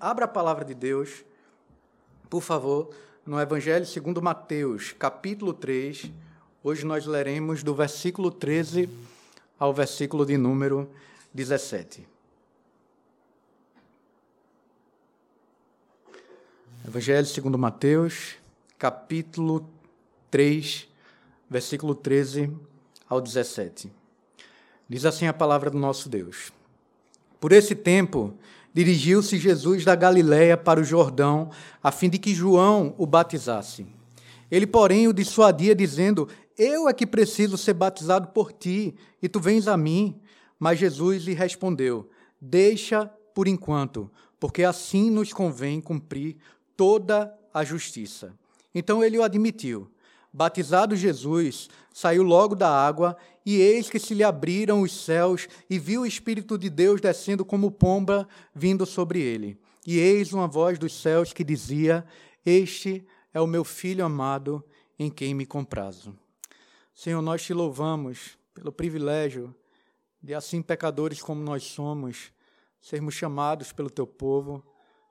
[0.00, 1.24] Abra a palavra de Deus,
[2.30, 2.94] por favor,
[3.26, 6.12] no Evangelho segundo Mateus, capítulo 3.
[6.62, 8.88] Hoje nós leremos do versículo 13
[9.58, 10.88] ao versículo de número
[11.34, 12.06] 17.
[16.86, 18.36] Evangelho segundo Mateus,
[18.78, 19.68] capítulo
[20.30, 20.88] 3,
[21.50, 22.52] versículo 13
[23.08, 23.90] ao 17.
[24.88, 26.52] Diz assim a palavra do nosso Deus.
[27.40, 28.32] Por esse tempo,
[28.72, 31.50] dirigiu-se Jesus da Galiléia para o Jordão,
[31.82, 33.86] a fim de que João o batizasse.
[34.50, 39.40] Ele, porém, o dissuadia, dizendo: Eu é que preciso ser batizado por ti, e tu
[39.40, 40.20] vens a mim.
[40.58, 42.08] Mas Jesus lhe respondeu:
[42.40, 44.10] Deixa por enquanto,
[44.40, 46.36] porque assim nos convém cumprir
[46.76, 48.32] toda a justiça.
[48.74, 49.90] Então ele o admitiu.
[50.32, 53.16] Batizado Jesus, saiu logo da água,
[53.56, 57.46] e eis que se lhe abriram os céus, e viu o Espírito de Deus descendo
[57.46, 59.58] como pomba vindo sobre ele.
[59.86, 62.04] E eis uma voz dos céus que dizia:
[62.44, 64.62] Este é o meu filho amado,
[64.98, 66.14] em quem me comprazo.
[66.94, 69.54] Senhor, nós te louvamos pelo privilégio
[70.22, 72.30] de, assim pecadores como nós somos,
[72.78, 74.62] sermos chamados pelo teu povo,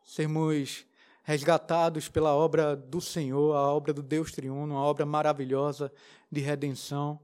[0.03, 0.85] sermos
[1.23, 5.91] resgatados pela obra do Senhor, a obra do Deus triuno, uma obra maravilhosa
[6.31, 7.19] de redenção.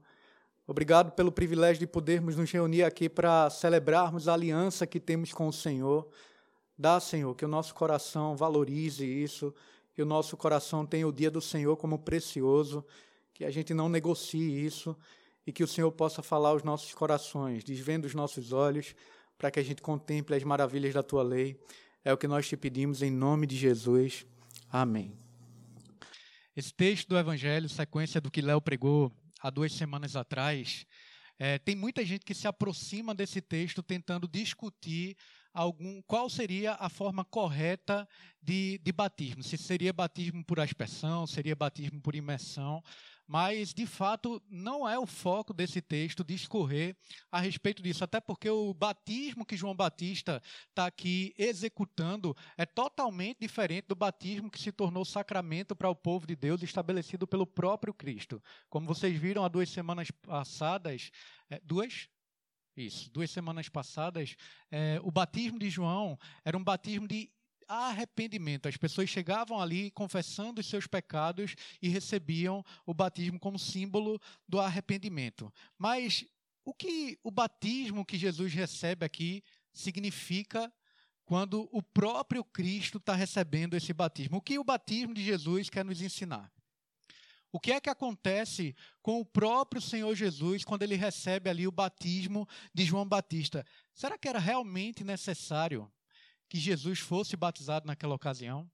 [0.66, 5.46] Obrigado pelo privilégio de podermos nos reunir aqui para celebrarmos a aliança que temos com
[5.46, 6.08] o Senhor.
[6.76, 9.54] Dá, Senhor, que o nosso coração valorize isso,
[9.94, 12.82] que o nosso coração tenha o dia do Senhor como precioso,
[13.34, 14.96] que a gente não negocie isso
[15.46, 18.94] e que o Senhor possa falar aos nossos corações, desvendo os nossos olhos,
[19.36, 21.60] para que a gente contemple as maravilhas da tua lei.
[22.02, 24.24] É o que nós te pedimos em nome de Jesus.
[24.70, 25.12] Amém.
[26.56, 29.12] Esse texto do Evangelho, sequência do que Léo pregou
[29.44, 30.86] há duas semanas atrás,
[31.38, 35.14] é, tem muita gente que se aproxima desse texto tentando discutir
[35.52, 38.08] algum, qual seria a forma correta
[38.40, 39.42] de, de batismo.
[39.42, 42.82] Se seria batismo por aspersão, seria batismo por imersão
[43.26, 46.96] mas de fato não é o foco desse texto discorrer
[47.30, 53.38] a respeito disso, até porque o batismo que João Batista está aqui executando é totalmente
[53.40, 57.94] diferente do batismo que se tornou sacramento para o povo de Deus estabelecido pelo próprio
[57.94, 58.42] Cristo.
[58.68, 61.10] Como vocês viram há duas semanas passadas,
[61.48, 62.08] é, duas?
[62.76, 64.34] Isso, duas semanas passadas,
[64.68, 67.30] é, o batismo de João era um batismo de
[67.74, 68.68] arrependimento.
[68.68, 74.60] As pessoas chegavam ali confessando os seus pecados e recebiam o batismo como símbolo do
[74.60, 75.52] arrependimento.
[75.78, 76.26] Mas
[76.64, 79.42] o que o batismo que Jesus recebe aqui
[79.72, 80.72] significa
[81.24, 84.38] quando o próprio Cristo está recebendo esse batismo?
[84.38, 86.52] O que o batismo de Jesus quer nos ensinar?
[87.54, 91.72] O que é que acontece com o próprio Senhor Jesus quando ele recebe ali o
[91.72, 93.64] batismo de João Batista?
[93.94, 95.88] Será que era realmente necessário
[96.48, 98.70] que Jesus fosse batizado naquela ocasião.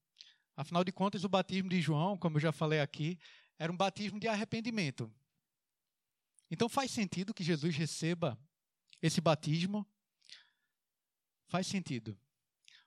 [0.56, 3.18] Afinal de contas, o batismo de João, como eu já falei aqui,
[3.58, 5.12] era um batismo de arrependimento.
[6.50, 8.38] Então faz sentido que Jesus receba
[9.00, 9.86] esse batismo?
[11.48, 12.18] Faz sentido.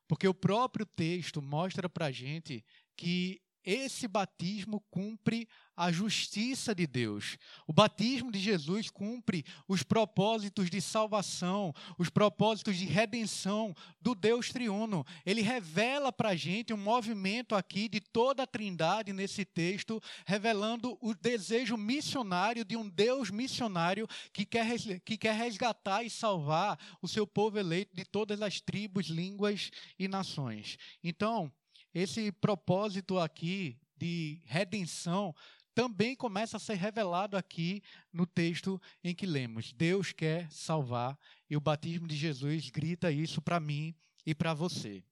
[0.08, 2.64] Porque o próprio texto mostra para a gente
[2.96, 7.38] que esse batismo cumpre a justiça de Deus.
[7.68, 14.50] O batismo de Jesus cumpre os propósitos de salvação, os propósitos de redenção do Deus
[14.50, 15.06] triuno.
[15.26, 20.98] Ele revela para a gente um movimento aqui de toda a trindade nesse texto, revelando
[21.02, 27.08] o desejo missionário de um Deus missionário que quer, que quer resgatar e salvar o
[27.08, 30.78] seu povo eleito de todas as tribos, línguas e nações.
[31.04, 31.52] Então,
[31.94, 35.34] esse propósito aqui de redenção
[35.74, 37.82] também começa a ser revelado aqui
[38.12, 39.74] no texto em que lemos.
[39.74, 41.18] Deus quer salvar
[41.50, 43.96] e o batismo de Jesus grita isso para mim
[44.26, 45.04] e para você.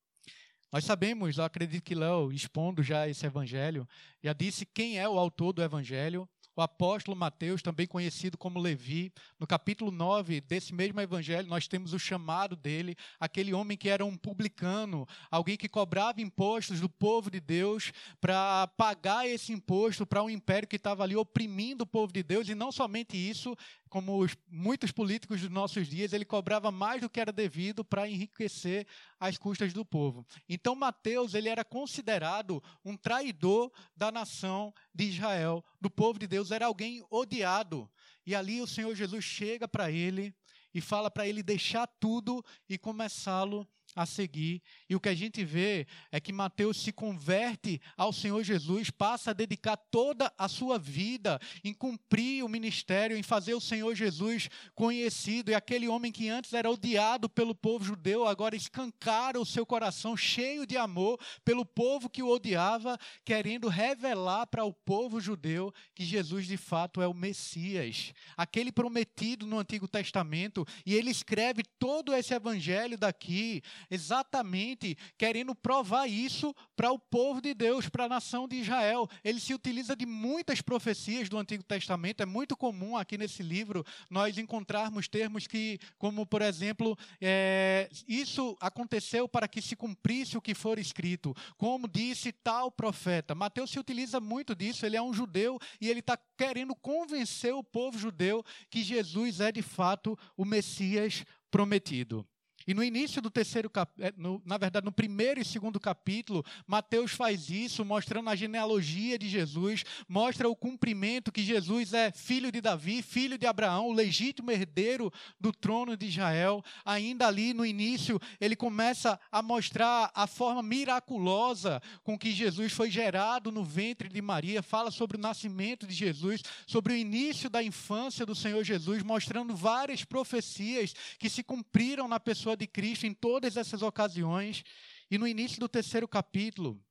[0.72, 3.88] Nós sabemos, eu acredito que Léo, expondo já esse evangelho,
[4.24, 9.12] já disse quem é o autor do evangelho, o apóstolo Mateus, também conhecido como Levi.
[9.40, 14.06] No capítulo 9 desse mesmo evangelho, nós temos o chamado dele, aquele homem que era
[14.06, 20.24] um publicano, alguém que cobrava impostos do povo de Deus para pagar esse imposto para
[20.24, 23.56] um império que estava ali oprimindo o povo de Deus, e não somente isso,
[23.90, 28.10] como os, muitos políticos dos nossos dias, ele cobrava mais do que era devido para
[28.10, 28.88] enriquecer
[29.22, 30.26] as custas do povo.
[30.50, 36.50] Então Mateus, ele era considerado um traidor da nação de Israel, do povo de Deus,
[36.50, 37.88] era alguém odiado.
[38.26, 40.34] E ali o Senhor Jesus chega para ele
[40.74, 43.66] e fala para ele deixar tudo e começá-lo a
[44.06, 44.62] seguir.
[44.90, 49.32] E o que a gente vê é que Mateus se converte ao Senhor Jesus, passa
[49.32, 54.50] a dedicar toda a sua vida em cumprir o ministério, em fazer o Senhor Jesus
[54.74, 55.52] conhecido.
[55.52, 60.16] E aquele homem que antes era odiado pelo povo judeu, agora escancara o seu coração
[60.16, 66.04] cheio de amor pelo povo que o odiava, querendo revelar para o povo judeu que
[66.04, 70.66] Jesus de fato é o Messias, aquele prometido no Antigo Testamento.
[70.86, 77.54] E ele escreve todo esse evangelho daqui exatamente querendo provar isso para o povo de
[77.54, 79.08] Deus, para a nação de Israel.
[79.24, 82.22] Ele se utiliza de muitas profecias do Antigo Testamento.
[82.22, 88.56] É muito comum aqui nesse livro nós encontrarmos termos que, como por exemplo, é, isso
[88.60, 93.36] aconteceu para que se cumprisse o que for escrito, como disse tal profeta.
[93.36, 94.86] Mateus se utiliza muito disso.
[94.86, 99.52] Ele é um judeu e ele está querendo convencer o povo judeu que Jesus é
[99.52, 102.26] de fato o Messias prometido.
[102.68, 107.50] E no início do terceiro capítulo, na verdade, no primeiro e segundo capítulo, Mateus faz
[107.50, 113.02] isso, mostrando a genealogia de Jesus, mostra o cumprimento que Jesus é filho de Davi,
[113.02, 116.64] filho de Abraão, o legítimo herdeiro do trono de Israel.
[116.86, 122.90] Ainda ali no início, ele começa a mostrar a forma miraculosa com que Jesus foi
[122.90, 127.64] gerado no ventre de Maria, fala sobre o nascimento de Jesus, sobre o início da
[127.64, 133.06] infância do Senhor Jesus, mostrando várias profecias que se cumpriram na pessoa pessoa de Cristo
[133.06, 134.64] em todas essas ocasiões.
[135.10, 136.82] E no início do terceiro capítulo,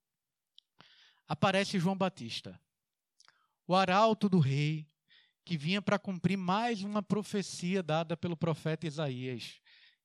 [1.27, 2.61] aparece João Batista,
[3.67, 4.87] o arauto do rei,
[5.45, 9.61] que vinha para cumprir mais uma profecia dada pelo profeta Isaías.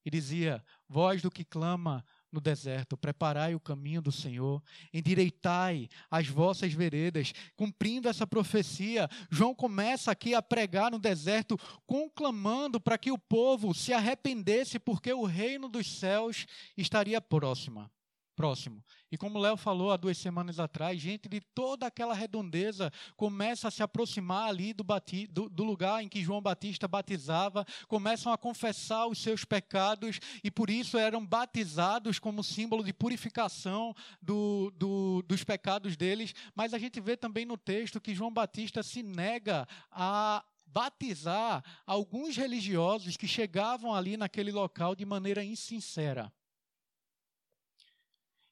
[0.05, 4.61] E dizia: Voz do que clama no deserto, preparai o caminho do Senhor,
[4.93, 9.09] endireitai as vossas veredas, cumprindo essa profecia.
[9.31, 15.11] João começa aqui a pregar no deserto, conclamando para que o povo se arrependesse, porque
[15.13, 16.45] o reino dos céus
[16.77, 17.89] estaria próxima
[18.35, 18.83] próximo.
[19.11, 23.67] E como o Léo falou há duas semanas atrás, gente de toda aquela redondeza começa
[23.67, 28.31] a se aproximar ali do, bati, do, do, lugar em que João Batista batizava, começam
[28.31, 34.71] a confessar os seus pecados e por isso eram batizados como símbolo de purificação do,
[34.75, 36.33] do, dos pecados deles.
[36.53, 42.35] Mas a gente vê também no texto que João Batista se nega a batizar alguns
[42.35, 46.33] religiosos que chegavam ali naquele local de maneira insincera.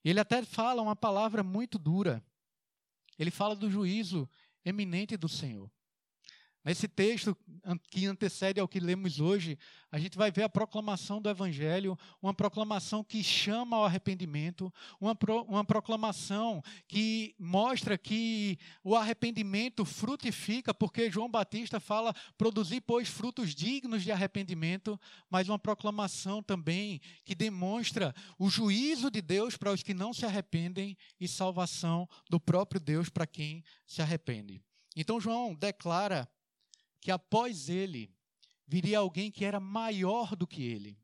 [0.03, 2.23] Ele até fala uma palavra muito dura.
[3.17, 4.29] Ele fala do juízo
[4.65, 5.71] eminente do Senhor.
[6.65, 7.35] Nesse texto
[7.91, 9.57] que antecede ao que lemos hoje,
[9.91, 15.13] a gente vai ver a proclamação do Evangelho, uma proclamação que chama ao arrependimento, uma,
[15.13, 23.09] pro, uma proclamação que mostra que o arrependimento frutifica, porque João Batista fala produzir, pois,
[23.09, 24.97] frutos dignos de arrependimento,
[25.29, 30.25] mas uma proclamação também que demonstra o juízo de Deus para os que não se
[30.25, 34.61] arrependem e salvação do próprio Deus para quem se arrepende.
[34.95, 36.29] Então, João declara
[37.03, 38.09] que após ele
[38.65, 40.97] viria alguém que era maior do que ele,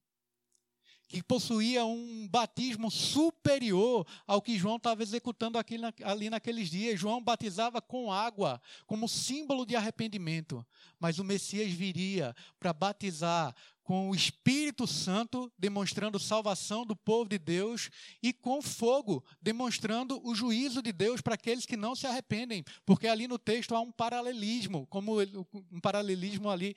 [1.10, 5.57] que possuía um batismo superior ao que João estava executando
[6.04, 7.00] ali naqueles dias.
[7.00, 10.66] João batizava com água, como símbolo de arrependimento,
[11.00, 13.54] mas o Messias viria para batizar
[13.89, 17.89] com o Espírito Santo demonstrando salvação do povo de Deus
[18.21, 23.07] e com fogo demonstrando o juízo de Deus para aqueles que não se arrependem, porque
[23.07, 25.19] ali no texto há um paralelismo, como
[25.71, 26.75] um paralelismo ali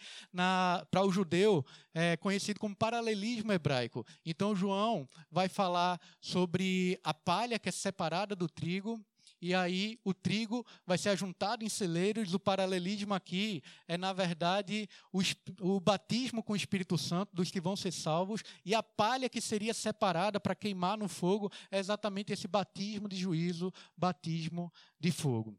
[0.90, 1.62] para o judeu
[1.92, 4.06] é, conhecido como paralelismo hebraico.
[4.24, 8.98] Então João vai falar sobre a palha que é separada do trigo
[9.42, 12.32] e aí o trigo vai ser ajuntado em celeiros.
[12.32, 15.20] O paralelismo aqui é, na verdade, o,
[15.60, 19.40] o, batismo com o Espírito Santo dos que vão ser salvos, e a palha que
[19.40, 25.58] seria separada para queimar no fogo é exatamente esse batismo de juízo, batismo de fogo.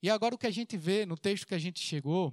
[0.00, 2.32] E agora o que a gente vê no texto que a gente chegou,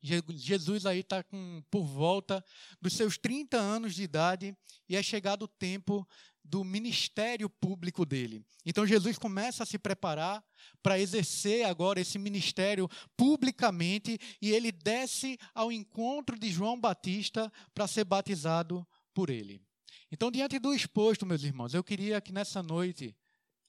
[0.00, 1.24] Jesus aí está
[1.70, 2.44] por volta
[2.80, 4.56] dos seus 30 anos de idade
[4.88, 6.06] e é chegado o tempo
[6.44, 8.44] do ministério público dele.
[8.66, 10.44] Então Jesus começa a se preparar
[10.82, 17.86] para exercer agora esse ministério publicamente e ele desce ao encontro de João Batista para
[17.86, 19.62] ser batizado por ele.
[20.12, 23.16] Então, diante do exposto, meus irmãos, eu queria que nessa noite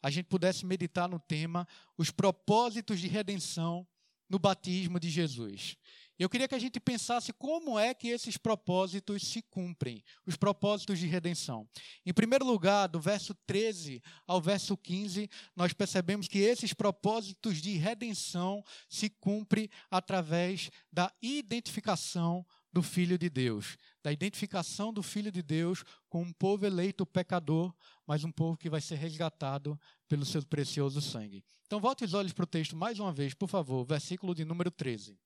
[0.01, 1.67] a gente pudesse meditar no tema
[1.97, 3.87] os propósitos de redenção
[4.29, 5.75] no batismo de Jesus.
[6.17, 10.97] Eu queria que a gente pensasse como é que esses propósitos se cumprem, os propósitos
[10.97, 11.67] de redenção.
[12.05, 17.75] Em primeiro lugar, do verso 13 ao verso 15, nós percebemos que esses propósitos de
[17.75, 25.41] redenção se cumprem através da identificação do Filho de Deus, da identificação do Filho de
[25.41, 27.73] Deus com um povo eleito pecador,
[28.05, 29.79] mas um povo que vai ser resgatado
[30.09, 31.43] pelo seu precioso sangue.
[31.65, 34.69] Então, volte os olhos para o texto mais uma vez, por favor, versículo de número
[34.69, 35.17] 13.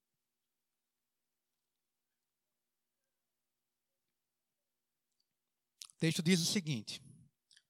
[6.00, 7.01] O texto diz o seguinte: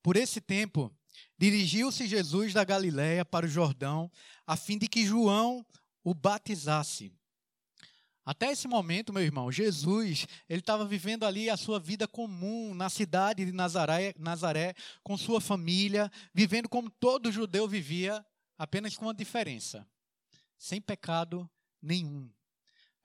[0.04, 0.96] Por esse tempo,
[1.36, 4.12] dirigiu-se Jesus da Galiléia para o Jordão,
[4.46, 5.66] a fim de que João
[6.04, 7.12] o batizasse.
[8.24, 12.88] Até esse momento, meu irmão, Jesus, ele estava vivendo ali a sua vida comum na
[12.88, 18.24] cidade de Nazaré, Nazaré, com sua família, vivendo como todo judeu vivia,
[18.60, 19.88] apenas com uma diferença:
[20.56, 21.50] sem pecado
[21.82, 22.30] nenhum.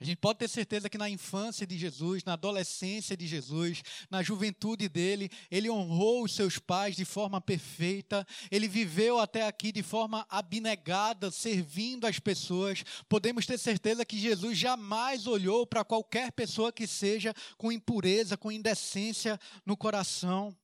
[0.01, 4.23] A gente pode ter certeza que na infância de Jesus, na adolescência de Jesus, na
[4.23, 9.83] juventude dele, ele honrou os seus pais de forma perfeita, ele viveu até aqui de
[9.83, 12.85] forma abnegada, servindo as pessoas.
[13.09, 18.51] Podemos ter certeza que Jesus jamais olhou para qualquer pessoa que seja com impureza, com
[18.51, 20.57] indecência no coração.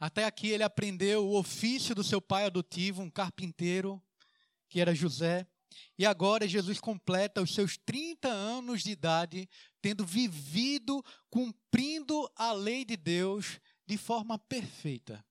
[0.00, 4.02] Até aqui ele aprendeu o ofício do seu pai adotivo, um carpinteiro,
[4.68, 5.46] que era José.
[5.98, 9.48] E agora Jesus completa os seus 30 anos de idade,
[9.80, 15.24] tendo vivido, cumprindo a lei de Deus de forma perfeita,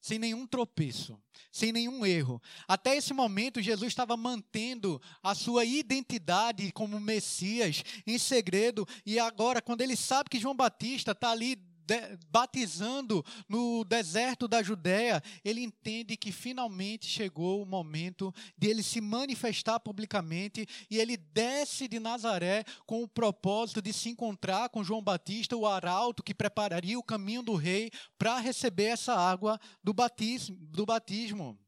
[0.00, 2.40] sem nenhum tropeço, sem nenhum erro.
[2.68, 9.60] Até esse momento, Jesus estava mantendo a sua identidade como Messias em segredo, e agora,
[9.60, 15.62] quando ele sabe que João Batista está ali de, batizando no deserto da Judéia, ele
[15.62, 22.00] entende que finalmente chegou o momento de ele se manifestar publicamente e ele desce de
[22.00, 27.02] Nazaré com o propósito de se encontrar com João Batista, o arauto que prepararia o
[27.02, 30.56] caminho do rei para receber essa água do batismo.
[30.60, 31.58] Do batismo.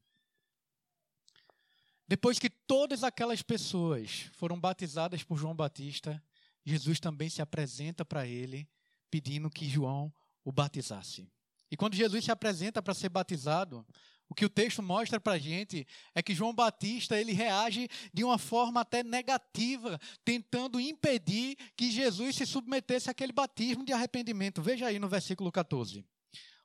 [2.07, 6.21] Depois que todas aquelas pessoas foram batizadas por João Batista,
[6.65, 8.67] Jesus também se apresenta para ele
[9.09, 10.13] pedindo que João
[10.43, 11.29] o batizasse.
[11.71, 13.85] E quando Jesus se apresenta para ser batizado,
[14.29, 18.23] o que o texto mostra para a gente é que João Batista ele reage de
[18.23, 24.61] uma forma até negativa, tentando impedir que Jesus se submetesse àquele batismo de arrependimento.
[24.61, 26.05] Veja aí no versículo 14.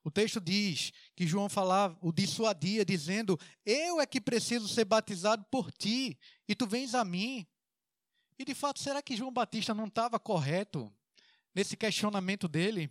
[0.05, 5.43] O texto diz que João falava, o dissuadia, dizendo: Eu é que preciso ser batizado
[5.51, 7.47] por ti, e tu vens a mim.
[8.39, 10.93] E de fato, será que João Batista não estava correto
[11.55, 12.91] nesse questionamento dele.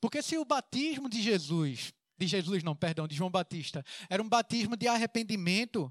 [0.00, 4.28] Porque se o batismo de Jesus, de Jesus não, perdão, de João Batista, era um
[4.28, 5.90] batismo de arrependimento,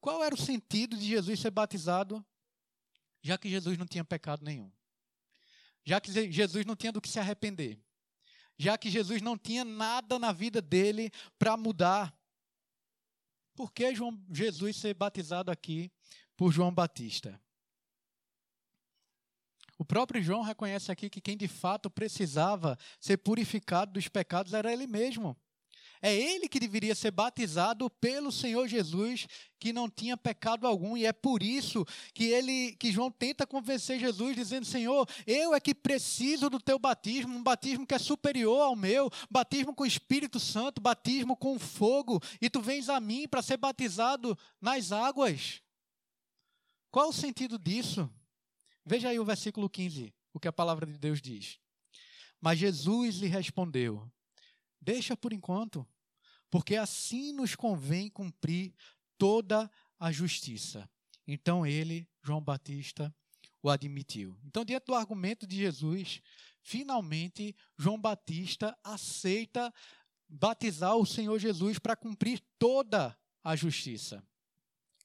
[0.00, 2.24] qual era o sentido de Jesus ser batizado,
[3.22, 4.70] já que Jesus não tinha pecado nenhum?
[5.84, 7.80] Já que Jesus não tinha do que se arrepender?
[8.58, 12.14] Já que Jesus não tinha nada na vida dele para mudar?
[13.54, 15.90] Por que João, Jesus ser batizado aqui
[16.36, 17.40] por João Batista?
[19.78, 24.72] O próprio João reconhece aqui que quem de fato precisava ser purificado dos pecados era
[24.72, 25.36] ele mesmo.
[26.00, 29.26] É ele que deveria ser batizado pelo Senhor Jesus,
[29.58, 33.98] que não tinha pecado algum, e é por isso que ele, que João tenta convencer
[33.98, 38.62] Jesus dizendo: "Senhor, eu é que preciso do teu batismo, um batismo que é superior
[38.62, 43.26] ao meu, batismo com o Espírito Santo, batismo com fogo, e tu vens a mim
[43.26, 45.60] para ser batizado nas águas".
[46.90, 48.08] Qual o sentido disso?
[48.88, 51.60] Veja aí o versículo 15, o que a palavra de Deus diz.
[52.40, 54.10] Mas Jesus lhe respondeu:
[54.80, 55.86] Deixa por enquanto,
[56.50, 58.74] porque assim nos convém cumprir
[59.18, 60.88] toda a justiça.
[61.26, 63.14] Então ele, João Batista,
[63.62, 64.38] o admitiu.
[64.44, 66.22] Então, diante do argumento de Jesus,
[66.62, 69.72] finalmente João Batista aceita
[70.26, 74.24] batizar o Senhor Jesus para cumprir toda a justiça.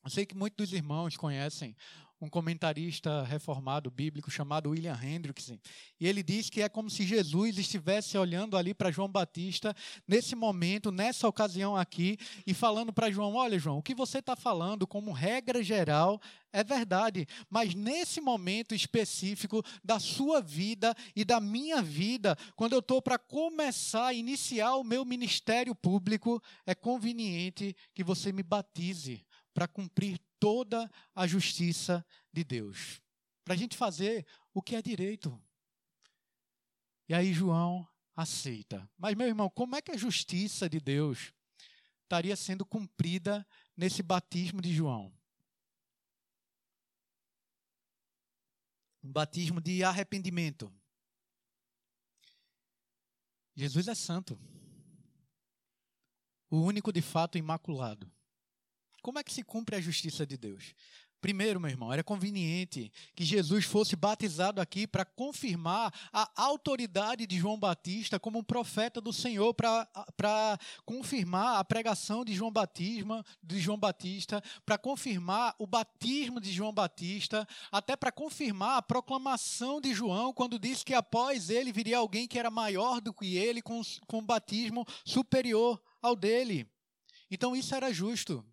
[0.04, 1.76] Eu sei que muitos dos irmãos conhecem
[2.24, 5.58] um comentarista reformado bíblico chamado William Hendrickson,
[6.00, 9.76] e ele diz que é como se Jesus estivesse olhando ali para João Batista
[10.08, 14.38] nesse momento, nessa ocasião aqui, e falando para João: Olha, João, o que você está
[14.38, 16.22] falando, como regra geral,
[16.54, 22.80] é verdade, mas nesse momento específico da sua vida e da minha vida, quando eu
[22.80, 29.68] estou para começar iniciar o meu ministério público, é conveniente que você me batize para
[29.68, 33.02] cumprir toda a justiça de Deus.
[33.44, 35.42] Para a gente fazer o que é direito.
[37.08, 38.90] E aí João aceita.
[38.98, 41.34] Mas, meu irmão, como é que a justiça de Deus
[42.04, 43.46] estaria sendo cumprida
[43.76, 45.14] nesse batismo de João?
[49.04, 50.74] Um batismo de arrependimento.
[53.56, 54.40] Jesus é santo.
[56.50, 58.12] O único de fato imaculado.
[59.04, 60.74] Como é que se cumpre a justiça de Deus?
[61.20, 67.38] Primeiro, meu irmão, era conveniente que Jesus fosse batizado aqui para confirmar a autoridade de
[67.38, 73.60] João Batista como um profeta do Senhor, para confirmar a pregação de João, Batismo, de
[73.60, 79.94] João Batista, para confirmar o batismo de João Batista, até para confirmar a proclamação de
[79.94, 83.82] João, quando disse que após ele viria alguém que era maior do que ele, com,
[84.08, 86.70] com um batismo superior ao dele.
[87.30, 88.46] Então isso era justo.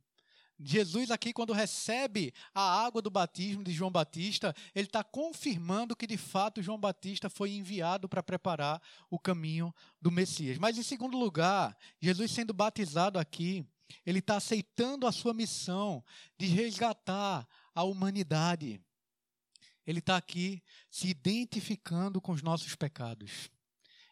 [0.62, 6.06] Jesus, aqui, quando recebe a água do batismo de João Batista, ele está confirmando que,
[6.06, 10.58] de fato, João Batista foi enviado para preparar o caminho do Messias.
[10.58, 13.66] Mas, em segundo lugar, Jesus sendo batizado aqui,
[14.04, 16.04] ele está aceitando a sua missão
[16.38, 18.80] de resgatar a humanidade.
[19.86, 23.50] Ele está aqui se identificando com os nossos pecados.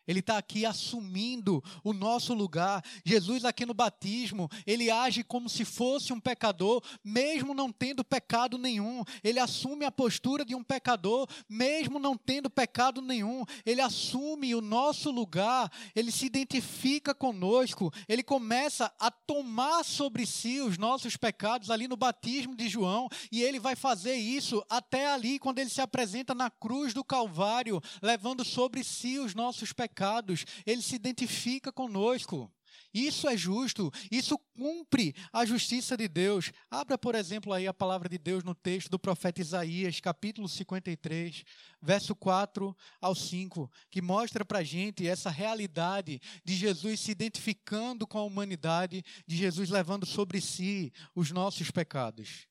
[0.09, 2.83] Ele está aqui assumindo o nosso lugar.
[3.05, 8.57] Jesus, aqui no batismo, ele age como se fosse um pecador, mesmo não tendo pecado
[8.57, 9.05] nenhum.
[9.23, 13.45] Ele assume a postura de um pecador, mesmo não tendo pecado nenhum.
[13.67, 20.59] Ele assume o nosso lugar, ele se identifica conosco, ele começa a tomar sobre si
[20.61, 25.39] os nossos pecados ali no batismo de João, e ele vai fazer isso até ali,
[25.39, 30.45] quando ele se apresenta na cruz do Calvário, levando sobre si os nossos pecados pecados,
[30.65, 32.53] ele se identifica conosco.
[32.95, 36.53] Isso é justo, isso cumpre a justiça de Deus.
[36.71, 41.45] Abra, por exemplo, aí a palavra de Deus no texto do profeta Isaías, capítulo 53,
[41.83, 48.07] verso 4 ao 5, que mostra para a gente essa realidade de Jesus se identificando
[48.07, 52.47] com a humanidade, de Jesus levando sobre si os nossos pecados.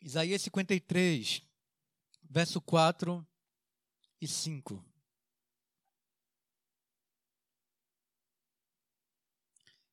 [0.00, 1.42] Isaías 53,
[2.30, 3.26] verso 4
[4.20, 4.84] e 5.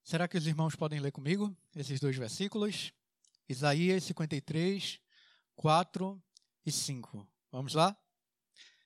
[0.03, 2.94] Será que os irmãos podem ler comigo esses dois versículos?
[3.48, 5.00] Isaías 53,
[5.56, 6.24] 4
[6.65, 7.27] e 5.
[7.51, 7.98] Vamos lá?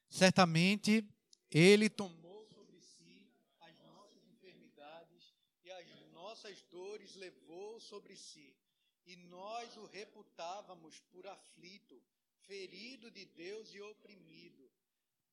[0.10, 1.08] Certamente
[1.52, 8.56] ele tomou sobre si as nossas enfermidades e as nossas dores levou sobre si,
[9.06, 12.02] e nós o reputávamos por aflito,
[12.42, 14.70] ferido de Deus e oprimido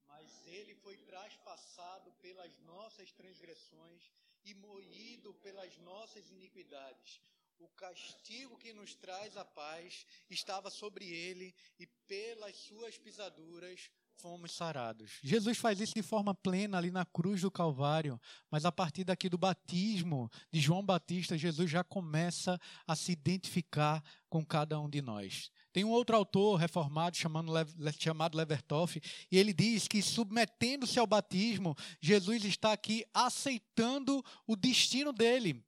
[0.09, 4.11] mas ele foi traspassado pelas nossas transgressões
[4.45, 7.21] e moído pelas nossas iniquidades.
[7.59, 14.53] O castigo que nos traz a paz estava sobre ele, e pelas suas pisaduras fomos
[14.53, 15.19] sarados.
[15.23, 19.29] Jesus faz isso de forma plena ali na cruz do Calvário, mas a partir daqui
[19.29, 25.03] do batismo de João Batista, Jesus já começa a se identificar com cada um de
[25.03, 25.51] nós.
[25.75, 27.53] Tem um outro autor reformado chamado,
[27.99, 35.13] chamado Levertoff, e ele diz que, submetendo-se ao batismo, Jesus está aqui aceitando o destino
[35.13, 35.61] dele.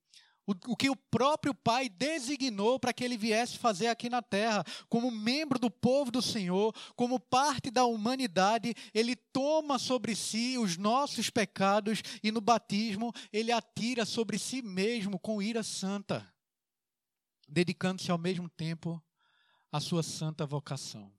[0.47, 5.11] O, que o próprio Pai designou para que ele viesse fazer aqui na terra, como
[5.11, 11.31] membro do povo do Senhor, como parte da humanidade, ele toma sobre si os nossos
[11.31, 16.25] pecados e no batismo ele atira sobre si mesmo com ira santa,
[17.49, 19.03] dedicando-se ao mesmo tempo
[19.77, 21.13] a sua santa vocação.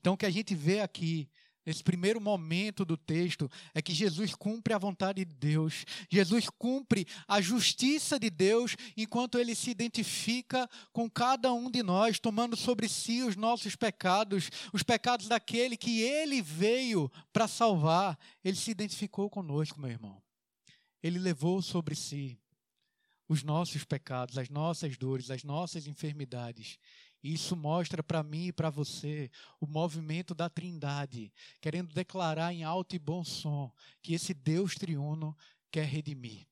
[0.00, 1.28] Então, o que a gente vê aqui,
[1.64, 7.06] nesse primeiro momento do texto, é que Jesus cumpre a vontade de Deus, Jesus cumpre
[7.28, 12.88] a justiça de Deus, enquanto ele se identifica com cada um de nós, tomando sobre
[12.88, 18.18] si os nossos pecados, os pecados daquele que ele veio para salvar.
[18.44, 20.20] Ele se identificou conosco, meu irmão.
[21.00, 22.36] Ele levou sobre si
[23.28, 26.78] os nossos pecados, as nossas dores, as nossas enfermidades.
[27.22, 29.30] Isso mostra para mim e para você
[29.60, 35.36] o movimento da Trindade, querendo declarar em alto e bom som que esse Deus triuno
[35.70, 36.46] quer redimir,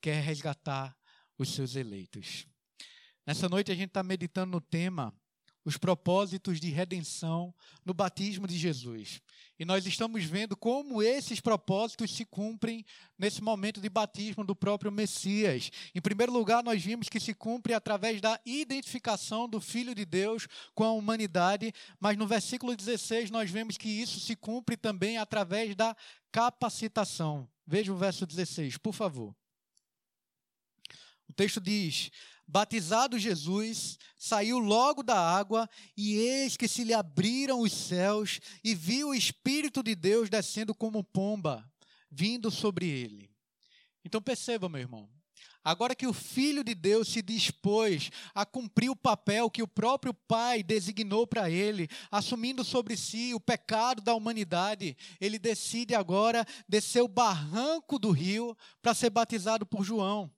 [0.00, 0.96] quer resgatar
[1.38, 2.46] os seus eleitos.
[3.24, 5.14] Nessa noite a gente está meditando no tema
[5.64, 9.20] os propósitos de redenção no batismo de Jesus.
[9.58, 12.84] E nós estamos vendo como esses propósitos se cumprem
[13.18, 15.70] nesse momento de batismo do próprio Messias.
[15.94, 20.46] Em primeiro lugar, nós vimos que se cumpre através da identificação do Filho de Deus
[20.74, 25.74] com a humanidade, mas no versículo 16 nós vemos que isso se cumpre também através
[25.74, 25.96] da
[26.30, 27.48] capacitação.
[27.66, 29.34] Veja o verso 16, por favor.
[31.28, 32.10] O texto diz:
[32.48, 38.72] Batizado Jesus, saiu logo da água, e eis que se lhe abriram os céus, e
[38.74, 41.68] viu o Espírito de Deus descendo como pomba,
[42.08, 43.28] vindo sobre ele.
[44.04, 45.10] Então perceba, meu irmão,
[45.64, 50.14] agora que o Filho de Deus se dispôs a cumprir o papel que o próprio
[50.14, 57.02] Pai designou para ele, assumindo sobre si o pecado da humanidade, ele decide agora descer
[57.02, 60.30] o barranco do rio para ser batizado por João.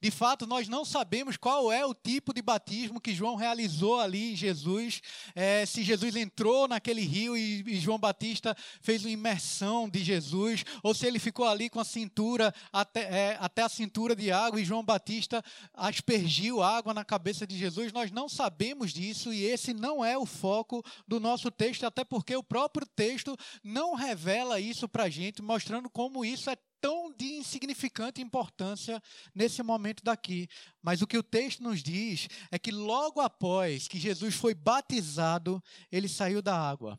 [0.00, 4.32] De fato, nós não sabemos qual é o tipo de batismo que João realizou ali
[4.32, 5.00] em Jesus.
[5.34, 10.64] É, se Jesus entrou naquele rio e, e, João Batista fez uma imersão de Jesus,
[10.82, 14.60] ou se ele ficou ali com a cintura até, é, até a cintura de água
[14.60, 15.42] e João Batista
[15.74, 17.92] aspergiu água na cabeça de Jesus.
[17.92, 22.36] Nós não sabemos disso e esse não é o foco do nosso texto, até porque
[22.36, 27.24] o próprio texto não revela isso para a gente, mostrando como isso é tão de
[27.34, 29.02] insignificante importância
[29.34, 30.48] nesse momento daqui.
[30.82, 35.62] Mas o que o texto nos diz é que logo após que Jesus foi batizado,
[35.90, 36.98] ele saiu da água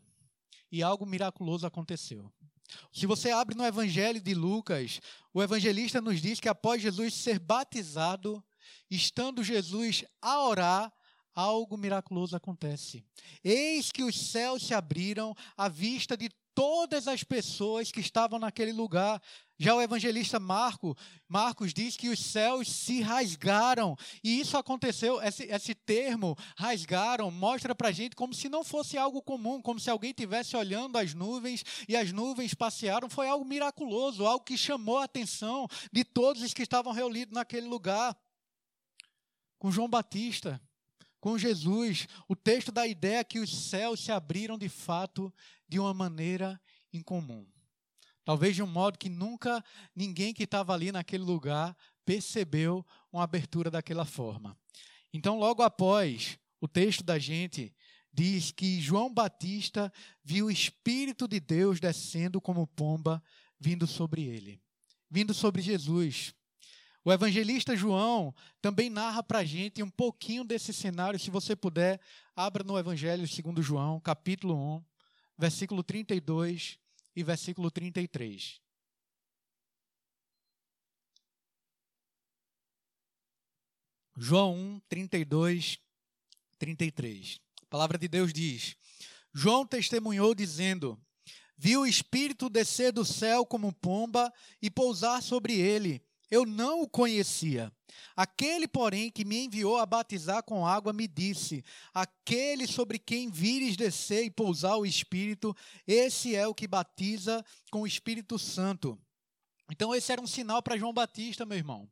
[0.72, 2.32] e algo miraculoso aconteceu.
[2.92, 5.00] Se você abre no Evangelho de Lucas,
[5.34, 8.44] o evangelista nos diz que após Jesus ser batizado,
[8.90, 10.94] estando Jesus a orar,
[11.34, 13.06] algo miraculoso acontece.
[13.44, 18.74] Eis que os céus se abriram à vista de todas as pessoas que estavam naquele
[18.74, 19.22] lugar.
[19.60, 20.96] Já o evangelista Marco,
[21.28, 23.98] Marcos diz que os céus se rasgaram.
[24.24, 29.00] E isso aconteceu, esse, esse termo, rasgaram, mostra para a gente como se não fosse
[29.00, 33.10] algo comum, como se alguém estivesse olhando as nuvens e as nuvens passearam.
[33.10, 37.68] Foi algo miraculoso, algo que chamou a atenção de todos os que estavam reunidos naquele
[37.68, 38.16] lugar.
[39.58, 40.62] Com João Batista,
[41.20, 45.34] com Jesus, o texto dá ideia que os céus se abriram de fato
[45.68, 46.62] de uma maneira
[46.94, 47.48] incomum.
[48.28, 49.64] Talvez de um modo que nunca
[49.96, 54.54] ninguém que estava ali naquele lugar percebeu uma abertura daquela forma.
[55.14, 57.74] Então, logo após, o texto da gente
[58.12, 59.90] diz que João Batista
[60.26, 63.24] viu o Espírito de Deus descendo como pomba,
[63.58, 64.62] vindo sobre ele,
[65.10, 66.36] vindo sobre Jesus.
[67.06, 71.18] O evangelista João também narra para a gente um pouquinho desse cenário.
[71.18, 71.98] Se você puder,
[72.36, 74.84] abra no Evangelho segundo João, capítulo 1,
[75.38, 76.78] versículo 32
[77.18, 78.62] e versículo 33.
[84.16, 85.80] João 1, 32,
[86.60, 87.40] 33.
[87.64, 88.76] A palavra de Deus diz:
[89.34, 90.96] João testemunhou dizendo:
[91.58, 96.88] Viu o Espírito descer do céu como pomba e pousar sobre ele eu não o
[96.88, 97.72] conhecia.
[98.16, 101.64] Aquele, porém, que me enviou a batizar com água, me disse:
[101.94, 107.82] Aquele sobre quem vires descer e pousar o Espírito, esse é o que batiza com
[107.82, 109.00] o Espírito Santo.
[109.72, 111.90] Então, esse era um sinal para João Batista, meu irmão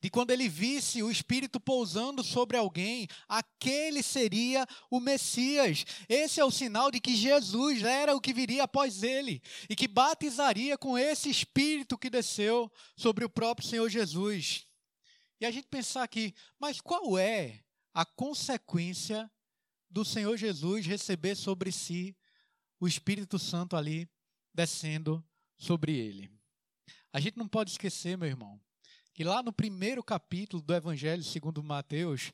[0.00, 5.84] de quando ele visse o Espírito pousando sobre alguém, aquele seria o Messias.
[6.08, 9.88] Esse é o sinal de que Jesus era o que viria após ele e que
[9.88, 14.66] batizaria com esse Espírito que desceu sobre o próprio Senhor Jesus.
[15.40, 19.30] E a gente pensar aqui, mas qual é a consequência
[19.90, 22.16] do Senhor Jesus receber sobre si
[22.78, 24.08] o Espírito Santo ali
[24.54, 25.24] descendo
[25.56, 26.30] sobre ele?
[27.12, 28.60] A gente não pode esquecer, meu irmão,
[29.18, 32.30] que lá no primeiro capítulo do Evangelho segundo Mateus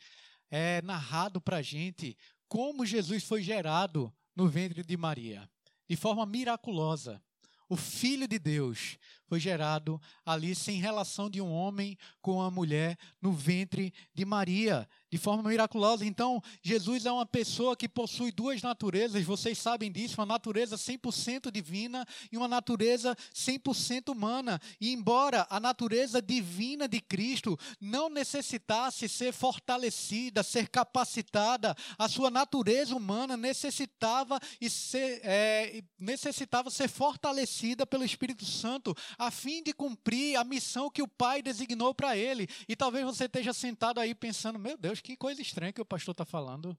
[0.51, 2.15] é narrado para a gente
[2.47, 5.49] como Jesus foi gerado no ventre de Maria,
[5.89, 7.23] de forma miraculosa.
[7.71, 12.99] O Filho de Deus foi gerado ali sem relação de um homem com uma mulher
[13.21, 16.05] no ventre de Maria, de forma miraculosa.
[16.05, 21.51] Então, Jesus é uma pessoa que possui duas naturezas, vocês sabem disso, uma natureza 100%
[21.51, 24.61] divina e uma natureza 100% humana.
[24.81, 32.31] E embora a natureza divina de Cristo não necessitasse ser fortalecida, ser capacitada, a sua
[32.31, 39.73] natureza humana necessitava e ser, é, necessitava ser fortalecida pelo Espírito Santo a fim de
[39.73, 42.49] cumprir a missão que o Pai designou para ele.
[42.69, 46.13] E talvez você esteja sentado aí pensando: meu Deus, que coisa estranha que o pastor
[46.13, 46.77] está falando.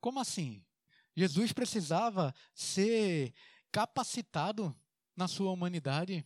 [0.00, 0.64] Como assim?
[1.16, 3.34] Jesus precisava ser
[3.70, 4.74] capacitado
[5.16, 6.24] na sua humanidade.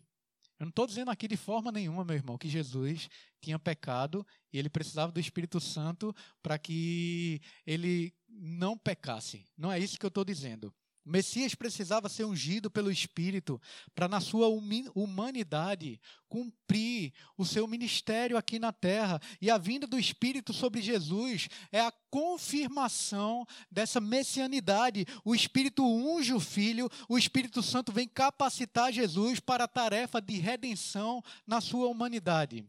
[0.58, 3.08] Eu não estou dizendo aqui de forma nenhuma, meu irmão, que Jesus
[3.40, 9.44] tinha pecado e ele precisava do Espírito Santo para que ele não pecasse.
[9.56, 10.72] Não é isso que eu estou dizendo.
[11.04, 13.60] O Messias precisava ser ungido pelo Espírito
[13.94, 14.48] para, na sua
[14.94, 19.20] humanidade, cumprir o seu ministério aqui na terra.
[19.38, 25.06] E a vinda do Espírito sobre Jesus é a confirmação dessa messianidade.
[25.22, 30.38] O Espírito unge o Filho, o Espírito Santo vem capacitar Jesus para a tarefa de
[30.38, 32.66] redenção na sua humanidade.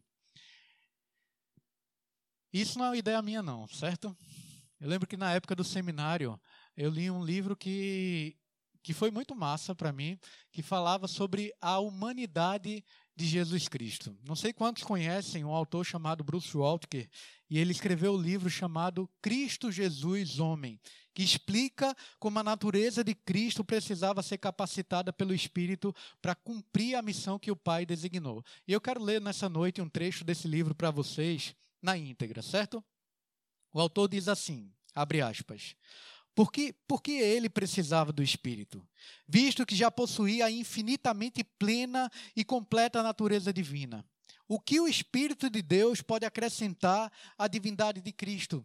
[2.51, 4.15] Isso não é uma ideia minha, não, certo?
[4.79, 6.39] Eu lembro que na época do seminário,
[6.77, 8.35] eu li um livro que,
[8.83, 10.19] que foi muito massa para mim,
[10.51, 12.83] que falava sobre a humanidade
[13.15, 14.15] de Jesus Cristo.
[14.23, 17.09] Não sei quantos conhecem um autor chamado Bruce Waltker,
[17.49, 20.79] e ele escreveu o um livro chamado Cristo Jesus Homem,
[21.13, 27.01] que explica como a natureza de Cristo precisava ser capacitada pelo Espírito para cumprir a
[27.01, 28.43] missão que o Pai designou.
[28.67, 32.83] E eu quero ler nessa noite um trecho desse livro para vocês na íntegra, certo?
[33.71, 35.75] O autor diz assim, abre aspas,
[36.35, 38.85] por que, por que ele precisava do Espírito?
[39.25, 44.05] Visto que já possuía a infinitamente plena e completa natureza divina.
[44.47, 48.63] O que o Espírito de Deus pode acrescentar à divindade de Cristo?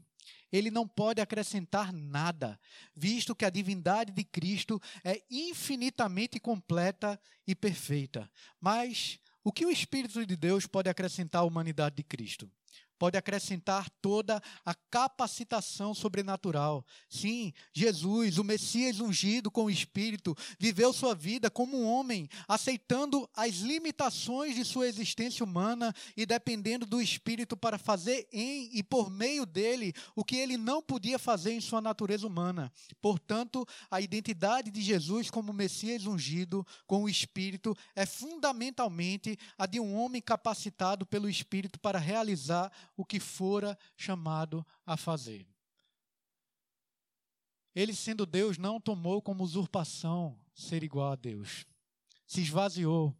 [0.53, 2.59] Ele não pode acrescentar nada,
[2.95, 8.29] visto que a divindade de Cristo é infinitamente completa e perfeita.
[8.61, 12.51] Mas o que o Espírito de Deus pode acrescentar à humanidade de Cristo?
[13.01, 16.85] Pode acrescentar toda a capacitação sobrenatural.
[17.09, 23.27] Sim, Jesus, o Messias ungido com o Espírito, viveu sua vida como um homem, aceitando
[23.35, 29.09] as limitações de sua existência humana e dependendo do Espírito para fazer em e por
[29.09, 32.71] meio dele o que ele não podia fazer em sua natureza humana.
[33.01, 39.81] Portanto, a identidade de Jesus como Messias ungido com o Espírito é fundamentalmente a de
[39.81, 45.47] um homem capacitado pelo Espírito para realizar o que fora chamado a fazer.
[47.75, 51.65] Ele, sendo Deus, não tomou como usurpação ser igual a Deus.
[52.27, 53.17] Se esvaziou,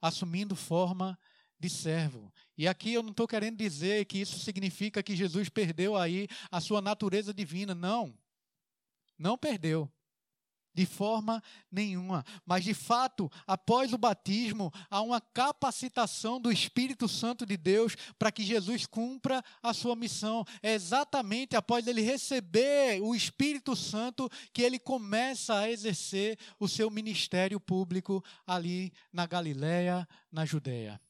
[0.00, 1.18] assumindo forma
[1.58, 2.32] de servo.
[2.56, 6.60] E aqui eu não estou querendo dizer que isso significa que Jesus perdeu aí a
[6.60, 7.74] sua natureza divina.
[7.74, 8.16] Não.
[9.18, 9.90] Não perdeu.
[10.74, 12.24] De forma nenhuma.
[12.44, 18.32] Mas, de fato, após o batismo, há uma capacitação do Espírito Santo de Deus para
[18.32, 20.44] que Jesus cumpra a sua missão.
[20.60, 26.90] É exatamente após ele receber o Espírito Santo que ele começa a exercer o seu
[26.90, 31.00] ministério público ali na Galiléia, na Judéia.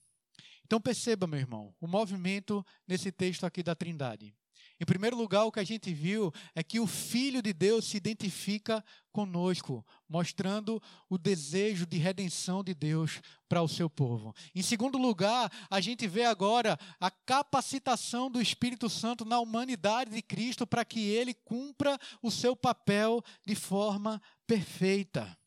[0.67, 4.35] Então, perceba, meu irmão, o movimento nesse texto aqui da Trindade.
[4.81, 7.97] Em primeiro lugar, o que a gente viu é que o Filho de Deus se
[7.97, 14.35] identifica conosco, mostrando o desejo de redenção de Deus para o seu povo.
[14.53, 20.21] Em segundo lugar, a gente vê agora a capacitação do Espírito Santo na humanidade de
[20.21, 25.39] Cristo para que ele cumpra o seu papel de forma perfeita.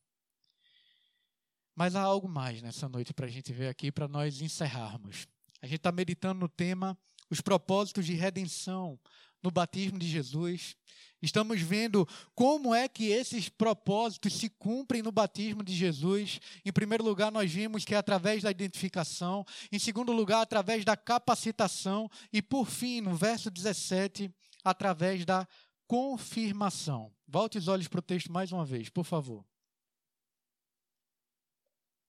[1.76, 5.28] Mas há algo mais nessa noite para a gente ver aqui, para nós encerrarmos.
[5.60, 6.98] A gente está meditando no tema
[7.30, 8.98] os propósitos de redenção
[9.42, 10.76] no batismo de Jesus.
[11.20, 16.40] Estamos vendo como é que esses propósitos se cumprem no batismo de Jesus.
[16.64, 19.44] Em primeiro lugar, nós vimos que é através da identificação.
[19.72, 22.08] Em segundo lugar, através da capacitação.
[22.32, 24.32] E por fim, no verso 17,
[24.64, 25.46] através da
[25.88, 27.12] confirmação.
[27.26, 29.44] Volte os olhos para o texto mais uma vez, por favor.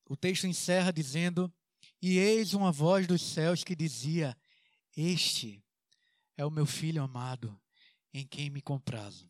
[0.07, 1.51] O texto encerra dizendo:
[2.01, 4.37] E eis uma voz dos céus que dizia:
[4.99, 5.63] este
[6.35, 7.59] é o meu filho amado,
[8.13, 9.29] em quem me comprazo.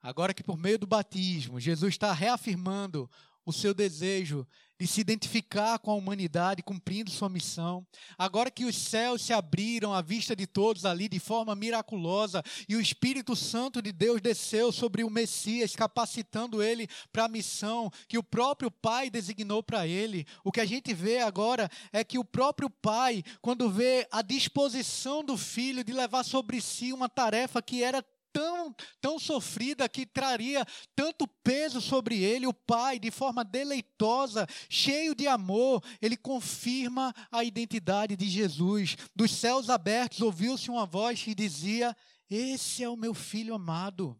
[0.00, 3.10] Agora que por meio do batismo, Jesus está reafirmando
[3.44, 4.46] o seu desejo
[4.80, 7.86] de se identificar com a humanidade, cumprindo sua missão.
[8.16, 12.74] Agora que os céus se abriram à vista de todos ali de forma miraculosa e
[12.74, 18.16] o Espírito Santo de Deus desceu sobre o Messias, capacitando ele para a missão que
[18.16, 20.26] o próprio Pai designou para ele.
[20.42, 25.22] O que a gente vê agora é que o próprio Pai, quando vê a disposição
[25.22, 30.64] do filho de levar sobre si uma tarefa que era tão, tão sofrida que traria
[30.94, 37.44] tanto peso sobre ele, o Pai, de forma deleitosa, cheio de amor, ele confirma a
[37.44, 38.96] identidade de Jesus.
[39.14, 41.96] Dos céus abertos ouviu-se uma voz que dizia:
[42.28, 44.18] Esse é o meu filho amado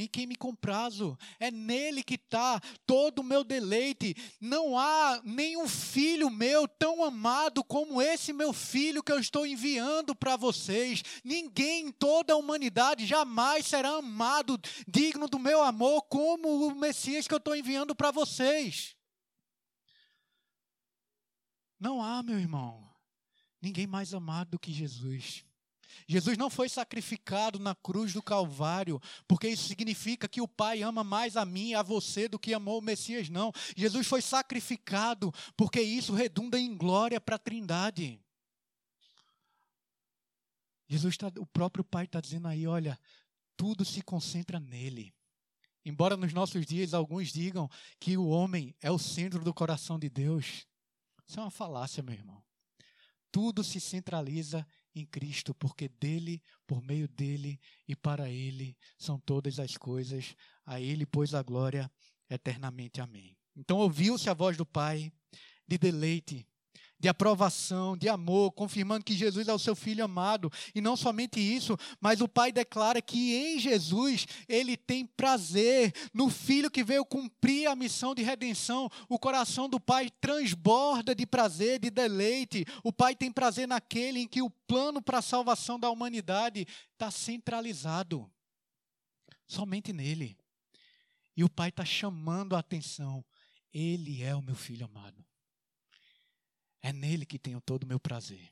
[0.00, 1.18] em quem me comprazo.
[1.38, 4.16] É nele que está todo o meu deleite.
[4.40, 10.14] Não há nenhum filho meu tão amado como esse meu filho que eu estou enviando
[10.14, 11.02] para vocês.
[11.22, 14.58] Ninguém em toda a humanidade jamais será amado,
[14.88, 18.96] digno do meu amor, como o Messias que eu estou enviando para vocês.
[21.78, 22.86] Não há, meu irmão,
[23.60, 25.44] ninguém mais amado do que Jesus.
[26.06, 31.04] Jesus não foi sacrificado na cruz do Calvário, porque isso significa que o Pai ama
[31.04, 33.52] mais a mim e a você do que amou o Messias, não.
[33.76, 38.20] Jesus foi sacrificado porque isso redunda em glória para a Trindade.
[40.88, 42.98] Jesus tá, o próprio Pai está dizendo aí, olha,
[43.56, 45.14] tudo se concentra nele.
[45.84, 50.10] Embora nos nossos dias alguns digam que o homem é o centro do coração de
[50.10, 50.66] Deus,
[51.26, 52.42] isso é uma falácia, meu irmão.
[53.30, 59.58] Tudo se centraliza em Cristo, porque dele, por meio dele e para ele são todas
[59.58, 60.34] as coisas.
[60.66, 61.90] A ele, pois, a glória
[62.28, 63.00] eternamente.
[63.00, 63.36] Amém.
[63.56, 65.12] Então ouviu-se a voz do Pai
[65.66, 66.46] de deleite,
[67.00, 70.52] de aprovação, de amor, confirmando que Jesus é o seu filho amado.
[70.74, 76.28] E não somente isso, mas o Pai declara que em Jesus ele tem prazer no
[76.28, 78.90] filho que veio cumprir a missão de redenção.
[79.08, 82.66] O coração do Pai transborda de prazer, de deleite.
[82.84, 87.10] O Pai tem prazer naquele em que o plano para a salvação da humanidade está
[87.10, 88.30] centralizado
[89.46, 90.36] somente nele.
[91.34, 93.24] E o Pai está chamando a atenção.
[93.72, 95.24] Ele é o meu filho amado.
[96.82, 98.50] É nele que tenho todo o meu prazer.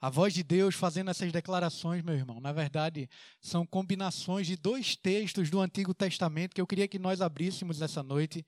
[0.00, 3.08] A voz de Deus fazendo essas declarações, meu irmão, na verdade,
[3.40, 8.02] são combinações de dois textos do Antigo Testamento que eu queria que nós abríssemos nessa
[8.02, 8.44] noite.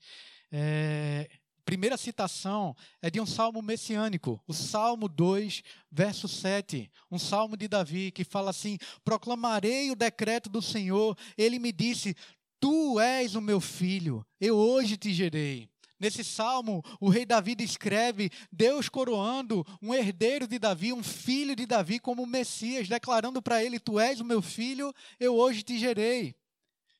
[0.51, 1.27] É,
[1.65, 7.67] primeira citação é de um salmo messiânico, o Salmo 2, verso 7, um salmo de
[7.67, 12.15] Davi que fala assim: Proclamarei o decreto do Senhor, ele me disse:
[12.59, 15.67] Tu és o meu filho, eu hoje te gerei.
[15.99, 21.65] Nesse salmo, o rei Davi descreve Deus coroando um herdeiro de Davi, um filho de
[21.65, 26.35] Davi, como Messias, declarando para ele: Tu és o meu filho, eu hoje te gerei.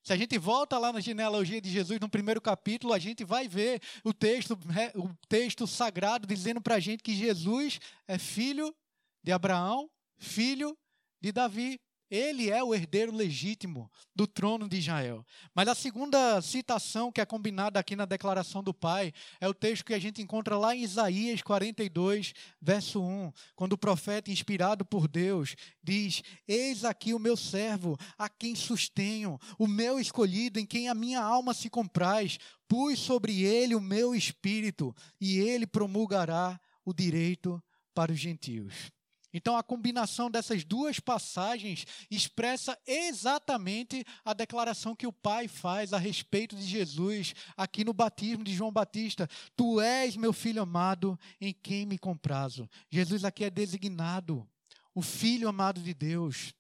[0.08, 3.46] Se a gente volta lá na genealogia de Jesus, no primeiro capítulo, a gente vai
[3.48, 4.58] ver o texto,
[4.96, 8.74] o texto sagrado dizendo para a gente que Jesus é filho
[9.22, 10.78] de Abraão, filho
[11.20, 11.78] de Davi.
[12.10, 15.26] Ele é o herdeiro legítimo do trono de Israel.
[15.54, 19.84] Mas a segunda citação que é combinada aqui na declaração do Pai é o texto
[19.84, 25.08] que a gente encontra lá em Isaías 42, verso 1, quando o profeta, inspirado por
[25.08, 30.88] Deus, diz: Eis aqui o meu servo, a quem sustenho, o meu escolhido, em quem
[30.88, 32.38] a minha alma se compraz.
[32.68, 37.62] Pus sobre ele o meu espírito, e ele promulgará o direito
[37.94, 38.92] para os gentios.
[39.38, 46.00] Então, a combinação dessas duas passagens expressa exatamente a declaração que o Pai faz a
[46.00, 51.54] respeito de Jesus aqui no batismo de João Batista: Tu és meu filho amado, em
[51.54, 52.68] quem me comprazo.
[52.90, 54.48] Jesus aqui é designado
[54.96, 56.56] o filho amado de Deus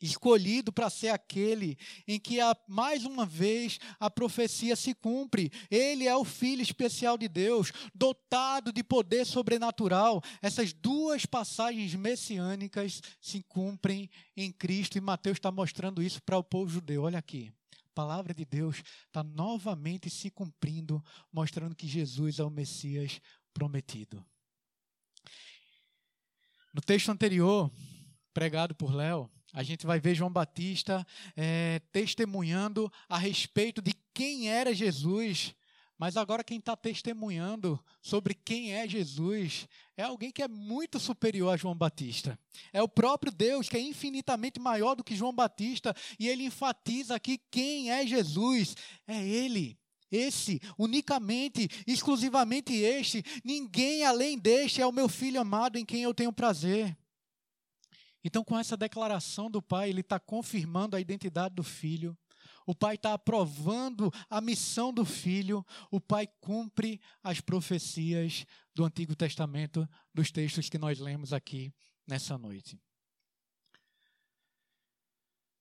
[0.00, 5.50] escolhido para ser aquele em que a, mais uma vez a profecia se cumpre.
[5.70, 10.22] Ele é o filho especial de Deus, dotado de poder sobrenatural.
[10.42, 16.44] Essas duas passagens messiânicas se cumprem em Cristo e Mateus está mostrando isso para o
[16.44, 17.02] povo judeu.
[17.02, 17.52] Olha aqui.
[17.72, 21.02] A palavra de Deus está novamente se cumprindo,
[21.32, 23.20] mostrando que Jesus é o Messias
[23.52, 24.24] prometido.
[26.74, 27.70] No texto anterior,
[28.32, 34.50] pregado por Léo, a gente vai ver João Batista é, testemunhando a respeito de quem
[34.50, 35.54] era Jesus.
[35.96, 41.54] Mas agora quem está testemunhando sobre quem é Jesus é alguém que é muito superior
[41.54, 42.36] a João Batista.
[42.72, 47.14] É o próprio Deus que é infinitamente maior do que João Batista e ele enfatiza
[47.14, 48.76] aqui quem é Jesus.
[49.06, 49.78] É Ele.
[50.10, 56.12] Esse, unicamente, exclusivamente este, ninguém além deste é o meu filho amado em quem eu
[56.12, 56.96] tenho prazer.
[58.24, 62.16] Então, com essa declaração do pai, ele está confirmando a identidade do filho.
[62.66, 65.64] O pai está aprovando a missão do filho.
[65.90, 71.74] O pai cumpre as profecias do Antigo Testamento, dos textos que nós lemos aqui
[72.06, 72.80] nessa noite.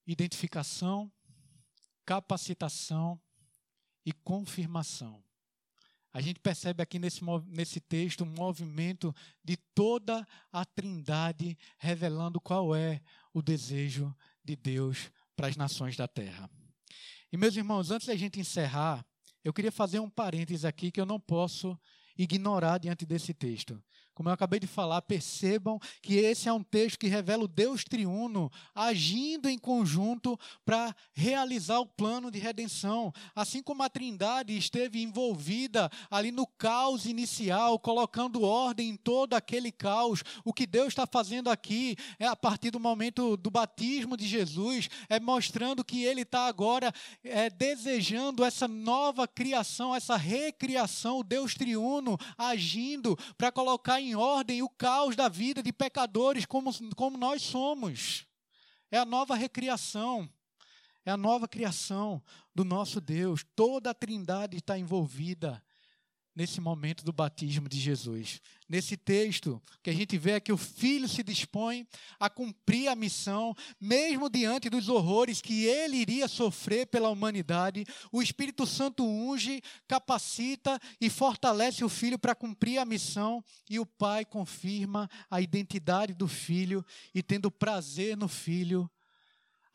[0.08, 1.12] Identificação,
[2.06, 3.22] capacitação
[4.06, 5.22] e confirmação.
[6.14, 12.76] A gente percebe aqui nesse, nesse texto um movimento de toda a trindade, revelando qual
[12.76, 13.02] é
[13.34, 16.48] o desejo de Deus para as nações da terra.
[17.32, 19.04] E, meus irmãos, antes da gente encerrar,
[19.44, 21.78] eu queria fazer um parênteses aqui que eu não posso
[22.16, 23.82] ignorar diante desse texto.
[24.14, 27.84] Como eu acabei de falar, percebam que esse é um texto que revela o Deus
[27.84, 33.12] triuno agindo em conjunto para realizar o plano de redenção.
[33.36, 39.72] Assim como a Trindade esteve envolvida ali no caos inicial, colocando ordem em todo aquele
[39.72, 44.28] caos, o que Deus está fazendo aqui é a partir do momento do batismo de
[44.28, 51.24] Jesus, é mostrando que Ele está agora é, desejando essa nova criação, essa recriação, o
[51.24, 57.18] Deus triuno agindo para colocar em ordem o caos da vida de pecadores como, como
[57.18, 58.28] nós somos.
[58.92, 60.30] É a nova recriação.
[61.06, 62.22] É a nova criação
[62.54, 63.46] do nosso Deus.
[63.56, 65.63] Toda a trindade está envolvida
[66.36, 68.42] nesse momento do batismo de Jesus.
[68.68, 71.88] Nesse texto, que a gente vê é que o filho se dispõe
[72.20, 77.86] a cumprir a missão, mesmo diante dos horrores que ele iria sofrer pela humanidade.
[78.12, 83.86] O Espírito Santo unge, capacita e fortalece o filho para cumprir a missão, e o
[83.86, 88.90] pai confirma a identidade do filho e, tendo prazer no filho,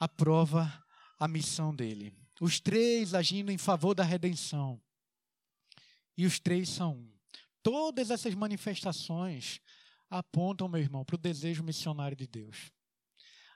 [0.00, 0.72] aprova
[1.20, 2.12] a missão dele.
[2.40, 4.80] Os três agindo em favor da redenção
[6.18, 7.12] e os três são um.
[7.62, 9.60] todas essas manifestações
[10.10, 12.72] apontam, meu irmão, para o desejo missionário de Deus.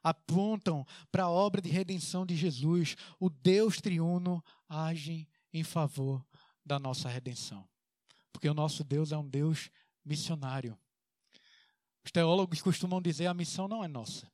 [0.02, 2.96] Apontam para a obra de redenção de Jesus.
[3.18, 6.24] O Deus triuno age em favor
[6.64, 7.68] da nossa redenção.
[8.32, 9.70] Porque o nosso Deus é um Deus
[10.04, 10.78] missionário.
[12.04, 14.30] Os teólogos costumam dizer a missão não é nossa.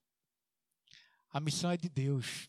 [1.30, 2.48] A missão é de Deus.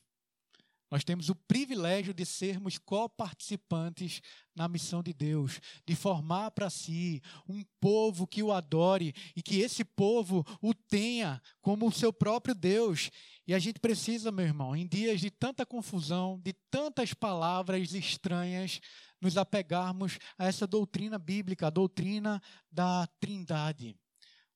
[0.92, 4.22] Nós temos o privilégio de sermos coparticipantes
[4.56, 9.60] na missão de Deus, de formar para si um povo que o adore e que
[9.60, 13.12] esse povo o tenha como o seu próprio Deus.
[13.48, 18.82] E a gente precisa, meu irmão, em dias de tanta confusão, de tantas palavras estranhas,
[19.22, 23.96] nos apegarmos a essa doutrina bíblica, a doutrina da Trindade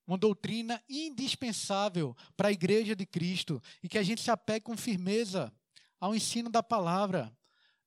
[0.06, 4.76] uma doutrina indispensável para a igreja de Cristo e que a gente se apegue com
[4.76, 5.50] firmeza
[6.04, 7.34] ao ensino da palavra.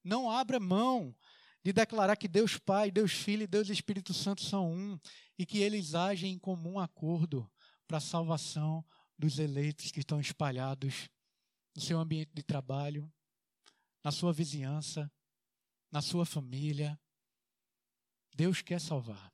[0.02, 1.14] Não abra mão
[1.62, 4.98] de declarar que Deus Pai, Deus Filho e Deus Espírito Santo são um
[5.38, 7.46] e que eles agem em comum acordo
[7.86, 8.82] para a salvação
[9.18, 11.10] dos eleitos que estão espalhados
[11.74, 13.12] no seu ambiente de trabalho,
[14.02, 15.12] na sua vizinhança,
[15.92, 16.98] na sua família.
[18.34, 19.30] Deus quer salvar.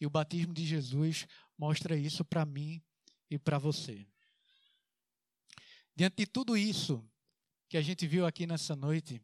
[0.00, 1.26] E o batismo de Jesus
[1.58, 2.80] mostra isso para mim
[3.28, 4.06] e para você.
[5.96, 7.04] Diante de tudo isso,
[7.72, 9.18] que a gente viu aqui nessa noite,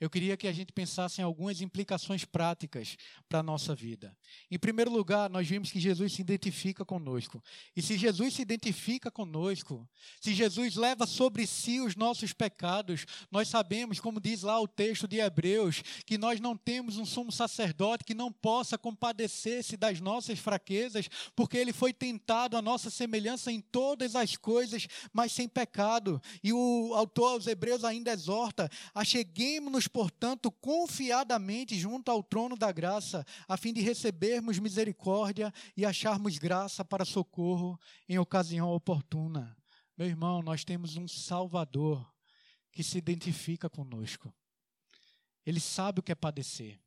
[0.00, 2.96] eu queria que a gente pensasse em algumas implicações práticas
[3.28, 4.16] para a nossa vida.
[4.50, 7.42] Em primeiro lugar, nós vimos que Jesus se identifica conosco.
[7.76, 9.88] E se Jesus se identifica conosco,
[10.20, 15.06] se Jesus leva sobre si os nossos pecados, nós sabemos, como diz lá o texto
[15.06, 20.38] de Hebreus, que nós não temos um sumo sacerdote que não possa compadecer-se das nossas
[20.38, 26.20] fraquezas, porque ele foi tentado a nossa semelhança em todas as coisas, mas sem pecado.
[26.42, 33.24] E o autor aos Hebreus ainda exorta: acheguemos-nos portanto, confiadamente junto ao trono da graça,
[33.48, 37.78] a fim de recebermos misericórdia e acharmos graça para socorro
[38.08, 39.56] em ocasião oportuna.
[39.96, 42.06] Meu irmão, nós temos um Salvador
[42.72, 44.34] que se identifica conosco.
[45.46, 46.83] Ele sabe o que é padecer.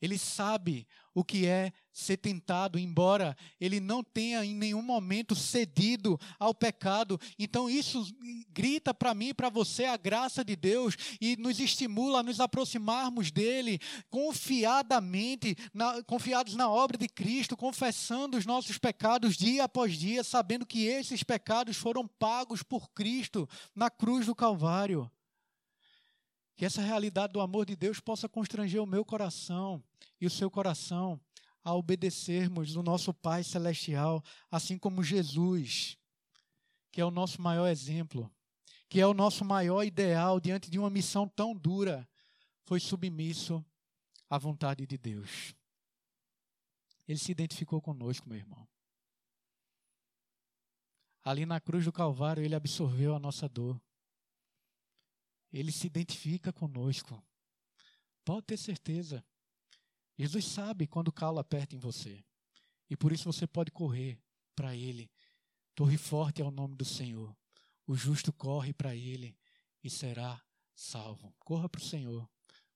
[0.00, 6.20] Ele sabe o que é ser tentado, embora ele não tenha em nenhum momento cedido
[6.38, 7.18] ao pecado.
[7.38, 8.04] Então isso
[8.50, 12.38] grita para mim e para você a graça de Deus e nos estimula a nos
[12.38, 13.80] aproximarmos dele
[14.10, 20.66] confiadamente, na, confiados na obra de Cristo, confessando os nossos pecados dia após dia, sabendo
[20.66, 25.10] que esses pecados foram pagos por Cristo na cruz do Calvário.
[26.56, 29.82] Que essa realidade do amor de Deus possa constranger o meu coração
[30.20, 31.20] e o seu coração
[31.62, 35.98] a obedecermos o nosso Pai Celestial, assim como Jesus,
[36.92, 38.32] que é o nosso maior exemplo,
[38.88, 42.08] que é o nosso maior ideal diante de uma missão tão dura,
[42.62, 43.64] foi submisso
[44.30, 45.54] à vontade de Deus.
[47.06, 48.66] Ele se identificou conosco, meu irmão.
[51.22, 53.80] Ali na cruz do Calvário, ele absorveu a nossa dor.
[55.58, 57.24] Ele se identifica conosco.
[58.22, 59.24] Pode ter certeza.
[60.18, 62.22] Jesus sabe quando o calo aperta em você.
[62.90, 64.20] E por isso você pode correr
[64.54, 65.10] para Ele.
[65.74, 67.34] Torre forte é o nome do Senhor.
[67.86, 69.34] O justo corre para Ele
[69.82, 70.42] e será
[70.74, 71.34] salvo.
[71.38, 72.28] Corra para o Senhor.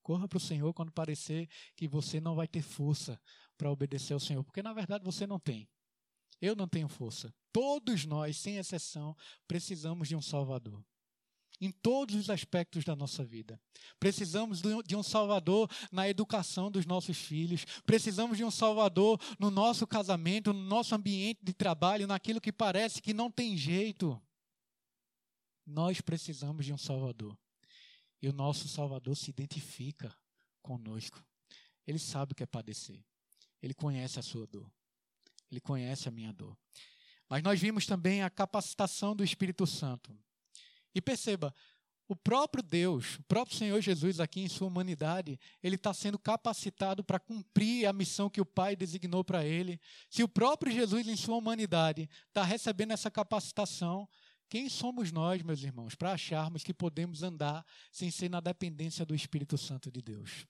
[0.03, 3.21] Corra para o Senhor quando parecer que você não vai ter força
[3.59, 4.43] para obedecer ao Senhor.
[4.43, 5.69] Porque na verdade você não tem.
[6.41, 7.35] Eu não tenho força.
[7.53, 9.15] Todos nós, sem exceção,
[9.47, 10.83] precisamos de um Salvador
[11.61, 13.61] em todos os aspectos da nossa vida.
[13.99, 19.87] Precisamos de um Salvador na educação dos nossos filhos, precisamos de um Salvador no nosso
[19.87, 24.21] casamento, no nosso ambiente de trabalho, naquilo que parece que não tem jeito.
[25.67, 27.37] Nós precisamos de um Salvador.
[28.23, 30.15] E o nosso Salvador se identifica
[30.63, 31.25] conosco.
[31.87, 33.03] Ele sabe o que é padecer.
[33.63, 34.71] Ele conhece a sua dor.
[35.51, 36.57] Ele conhece a minha dor.
[37.29, 40.17] Mas nós vimos também a capacitação do Espírito Santo.
[40.95, 41.55] E perceba,
[42.11, 47.05] o próprio Deus, o próprio Senhor Jesus, aqui em sua humanidade, ele está sendo capacitado
[47.05, 49.81] para cumprir a missão que o Pai designou para ele.
[50.09, 54.09] Se o próprio Jesus, em sua humanidade, está recebendo essa capacitação,
[54.49, 59.15] quem somos nós, meus irmãos, para acharmos que podemos andar sem ser na dependência do
[59.15, 60.49] Espírito Santo de Deus?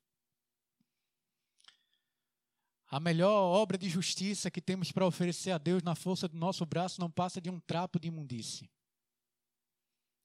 [2.88, 6.64] A melhor obra de justiça que temos para oferecer a Deus na força do nosso
[6.64, 8.70] braço não passa de um trapo de imundície.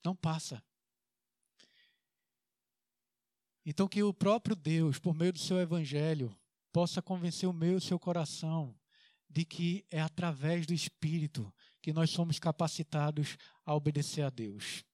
[0.06, 0.62] Não passa.
[3.64, 6.32] Então, que o próprio Deus, por meio do seu evangelho,
[6.72, 8.72] possa convencer o meu e o seu coração
[9.28, 11.52] de que é através do Espírito
[11.82, 14.84] que nós somos capacitados a obedecer a Deus.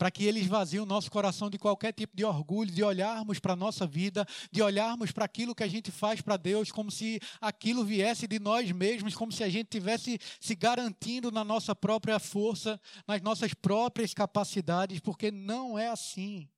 [0.00, 3.52] Para que ele esvazie o nosso coração de qualquer tipo de orgulho, de olharmos para
[3.52, 7.20] a nossa vida, de olharmos para aquilo que a gente faz para Deus como se
[7.38, 12.18] aquilo viesse de nós mesmos, como se a gente tivesse se garantindo na nossa própria
[12.18, 16.48] força, nas nossas próprias capacidades, porque não é assim.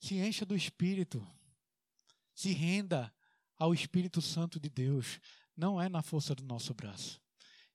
[0.00, 1.24] Se encha do Espírito,
[2.34, 3.14] se renda
[3.56, 5.20] ao Espírito Santo de Deus,
[5.56, 7.22] não é na força do nosso braço.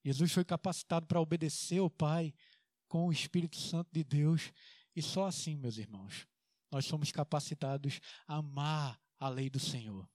[0.04, 2.34] Jesus foi capacitado para obedecer ao Pai
[2.90, 4.52] com o Espírito Santo de Deus.
[4.96, 6.28] E só assim, meus irmãos,
[6.70, 10.08] nós somos capacitados a amar a lei do Senhor,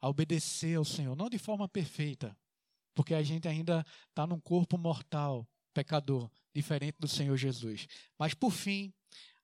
[0.00, 2.36] a obedecer ao Senhor, não de forma perfeita,
[2.94, 7.86] porque a gente ainda está num corpo mortal, pecador, diferente do Senhor Jesus.
[8.18, 8.92] Mas, por fim,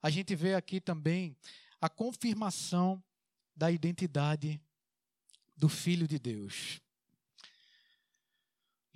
[0.03, 1.36] a gente vê aqui também
[1.80, 3.03] a confirmação
[3.55, 4.61] da identidade
[5.57, 6.80] do Filho de Deus.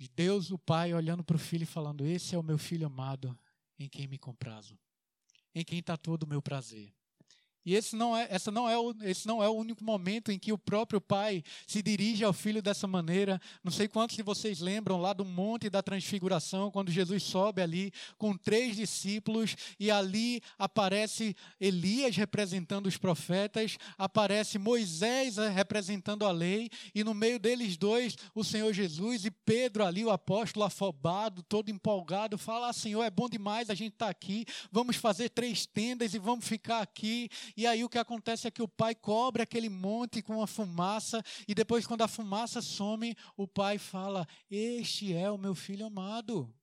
[0.05, 3.37] Deus, o Pai, olhando para o filho e falando: Esse é o meu filho amado,
[3.79, 4.77] em quem me comprazo,
[5.55, 6.93] em quem está todo o meu prazer.
[7.67, 10.39] E esse não, é, essa não é o, esse não é o único momento em
[10.39, 13.41] que o próprio pai se dirige ao filho dessa maneira.
[13.61, 17.91] Não sei quantos de vocês lembram lá do Monte da Transfiguração, quando Jesus sobe ali
[18.17, 26.31] com três discípulos e ali aparece Elias representando os profetas, aparece Moisés eh, representando a
[26.31, 31.43] lei, e no meio deles dois, o Senhor Jesus e Pedro ali, o apóstolo afobado,
[31.43, 35.27] todo empolgado, fala: ah, Senhor, é bom demais a gente estar tá aqui, vamos fazer
[35.31, 37.29] três tendas e vamos ficar aqui.
[37.57, 41.23] E aí o que acontece é que o pai cobre aquele monte com a fumaça,
[41.47, 46.53] e depois, quando a fumaça some, o pai fala: Este é o meu filho amado.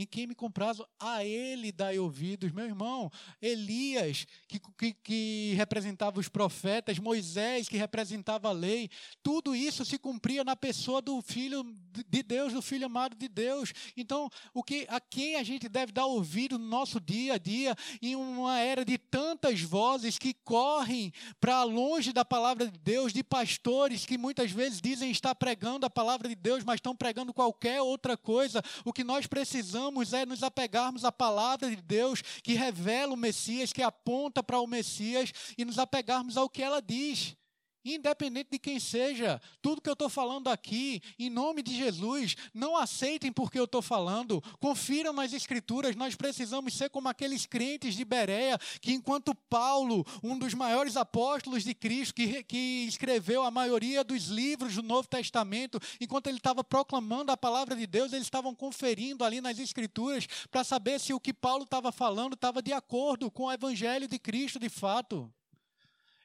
[0.00, 2.52] Em quem me comprazo, a ele dai ouvidos.
[2.52, 8.88] Meu irmão, Elias, que, que, que, representava os profetas, Moisés, que representava a lei,
[9.22, 11.62] tudo isso se cumpria na pessoa do Filho
[12.08, 13.74] de Deus, do Filho amado de Deus.
[13.94, 17.76] Então, o que, a quem a gente deve dar ouvido no nosso dia a dia,
[18.00, 23.22] em uma era de tantas vozes que correm para longe da palavra de Deus, de
[23.22, 27.82] pastores que muitas vezes dizem estar pregando a palavra de Deus, mas estão pregando qualquer
[27.82, 28.62] outra coisa.
[28.82, 33.16] O que nós precisamos precisamos é nos apegarmos à palavra de Deus que revela o
[33.16, 37.36] Messias, que aponta para o Messias e nos apegarmos ao que ela diz.
[37.84, 42.76] Independente de quem seja, tudo que eu estou falando aqui, em nome de Jesus, não
[42.76, 45.96] aceitem porque eu estou falando, confiram nas Escrituras.
[45.96, 51.64] Nós precisamos ser como aqueles crentes de Bereia, que enquanto Paulo, um dos maiores apóstolos
[51.64, 56.62] de Cristo, que, que escreveu a maioria dos livros do Novo Testamento, enquanto ele estava
[56.62, 61.20] proclamando a palavra de Deus, eles estavam conferindo ali nas Escrituras para saber se o
[61.20, 65.32] que Paulo estava falando estava de acordo com o Evangelho de Cristo de fato.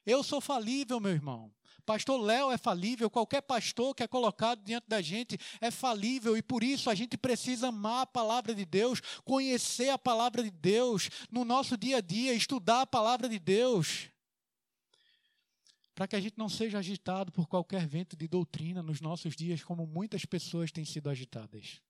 [0.05, 1.51] Eu sou falível, meu irmão.
[1.85, 6.41] Pastor Léo é falível, qualquer pastor que é colocado diante da gente é falível e
[6.41, 11.09] por isso a gente precisa amar a palavra de Deus, conhecer a palavra de Deus
[11.29, 14.09] no nosso dia a dia, estudar a palavra de Deus.
[15.93, 19.63] Para que a gente não seja agitado por qualquer vento de doutrina nos nossos dias,
[19.63, 21.81] como muitas pessoas têm sido agitadas.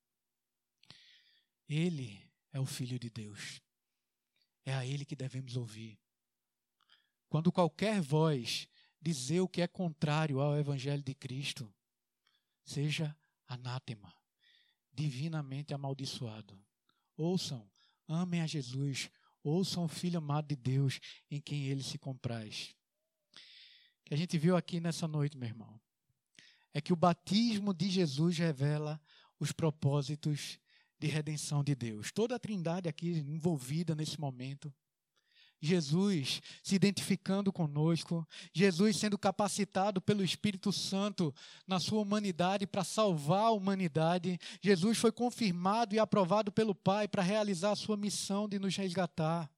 [1.68, 3.60] Ele é o Filho de Deus.
[4.64, 5.98] É a Ele que devemos ouvir.
[7.28, 8.68] Quando qualquer voz
[9.00, 11.72] dizer o que é contrário ao Evangelho de Cristo,
[12.64, 13.16] seja
[13.46, 14.12] anátema,
[14.92, 16.58] divinamente amaldiçoado.
[17.16, 17.68] Ouçam,
[18.08, 19.10] amem a Jesus,
[19.42, 21.00] ouçam o Filho amado de Deus
[21.30, 22.74] em quem ele se compraz.
[24.00, 25.80] O que a gente viu aqui nessa noite, meu irmão,
[26.72, 29.00] é que o batismo de Jesus revela
[29.38, 30.58] os propósitos
[30.98, 32.10] de redenção de Deus.
[32.12, 34.72] Toda a trindade aqui envolvida nesse momento
[35.60, 41.34] Jesus se identificando conosco, Jesus sendo capacitado pelo Espírito Santo
[41.66, 44.38] na sua humanidade para salvar a humanidade.
[44.62, 49.50] Jesus foi confirmado e aprovado pelo Pai para realizar a sua missão de nos resgatar.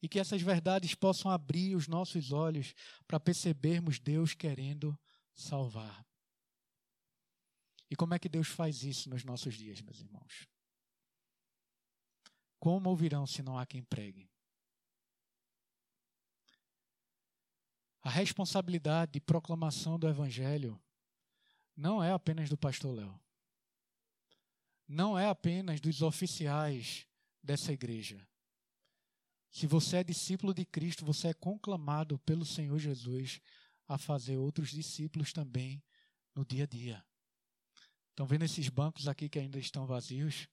[0.00, 2.74] E que essas verdades possam abrir os nossos olhos
[3.06, 4.98] para percebermos Deus querendo
[5.34, 6.04] salvar.
[7.90, 10.48] E como é que Deus faz isso nos nossos dias, meus irmãos?
[12.58, 14.31] Como ouvirão se não há quem pregue?
[18.02, 20.80] A responsabilidade de proclamação do Evangelho
[21.76, 23.20] não é apenas do pastor Léo.
[24.88, 27.06] Não é apenas dos oficiais
[27.42, 28.28] dessa igreja.
[29.50, 33.40] Se você é discípulo de Cristo, você é conclamado pelo Senhor Jesus
[33.86, 35.82] a fazer outros discípulos também
[36.34, 37.06] no dia a dia.
[38.10, 40.48] Estão vendo esses bancos aqui que ainda estão vazios?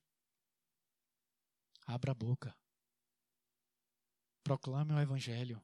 [1.86, 2.56] Abra a boca.
[4.44, 5.62] Proclame o Evangelho.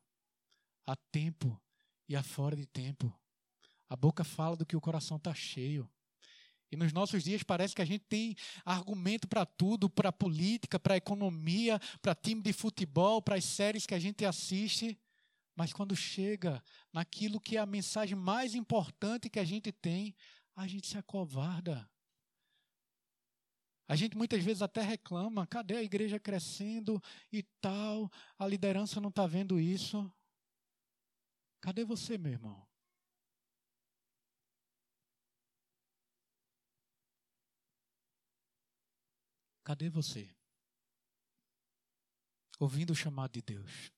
[0.87, 1.61] Há tempo
[2.09, 3.13] e a fora de tempo.
[3.89, 5.89] A boca fala do que o coração está cheio.
[6.71, 8.35] E nos nossos dias parece que a gente tem
[8.65, 13.95] argumento para tudo, para política, para economia, para time de futebol, para as séries que
[13.95, 14.99] a gente assiste.
[15.55, 20.15] Mas quando chega naquilo que é a mensagem mais importante que a gente tem,
[20.57, 21.89] a gente se acovarda.
[23.89, 27.01] A gente muitas vezes até reclama: cadê a igreja crescendo
[27.33, 28.11] e tal?
[28.37, 30.11] A liderança não está vendo isso.
[31.61, 32.67] Cadê você, meu irmão?
[39.65, 40.33] Cadê você?
[42.61, 43.91] Ouvindo o chamado de Deus.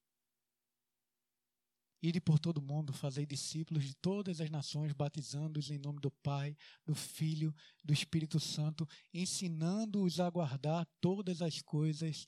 [2.00, 6.10] Ide por todo o mundo, fazei discípulos de todas as nações, batizando-os em nome do
[6.10, 6.56] Pai,
[6.86, 7.52] do Filho,
[7.84, 12.24] do Espírito Santo, ensinando-os a guardar todas as coisas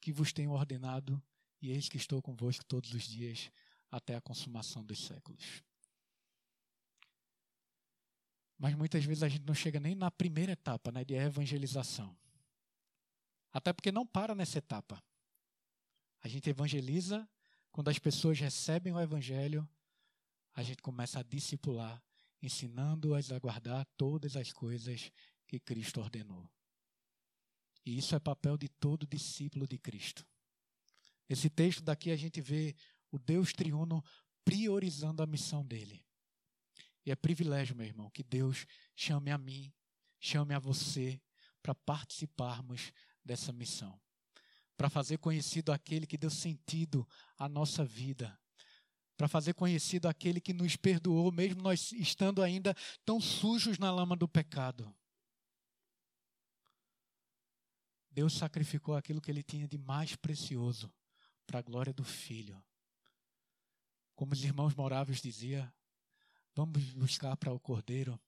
[0.00, 1.20] que vos tenho ordenado,
[1.60, 3.50] e eis que estou convosco todos os dias,
[3.90, 5.62] até a consumação dos séculos.
[8.58, 12.16] Mas muitas vezes a gente não chega nem na primeira etapa, né, de evangelização.
[13.52, 15.02] Até porque não para nessa etapa.
[16.20, 17.28] A gente evangeliza,
[17.70, 19.68] quando as pessoas recebem o evangelho,
[20.54, 22.02] a gente começa a discipular,
[22.42, 25.12] ensinando-as a guardar todas as coisas
[25.46, 26.50] que Cristo ordenou.
[27.86, 30.26] E isso é papel de todo discípulo de Cristo.
[31.28, 32.74] Esse texto daqui a gente vê
[33.10, 34.04] o Deus triuno
[34.44, 36.04] priorizando a missão dele.
[37.04, 39.72] E é privilégio, meu irmão, que Deus chame a mim,
[40.20, 41.20] chame a você
[41.62, 42.92] para participarmos
[43.24, 44.00] dessa missão.
[44.76, 47.06] Para fazer conhecido aquele que deu sentido
[47.36, 48.38] à nossa vida.
[49.16, 54.14] Para fazer conhecido aquele que nos perdoou, mesmo nós estando ainda tão sujos na lama
[54.14, 54.94] do pecado.
[58.10, 60.92] Deus sacrificou aquilo que ele tinha de mais precioso
[61.46, 62.62] para a glória do Filho.
[64.18, 65.72] Como os irmãos moráveis diziam,
[66.52, 68.20] vamos buscar para o Cordeiro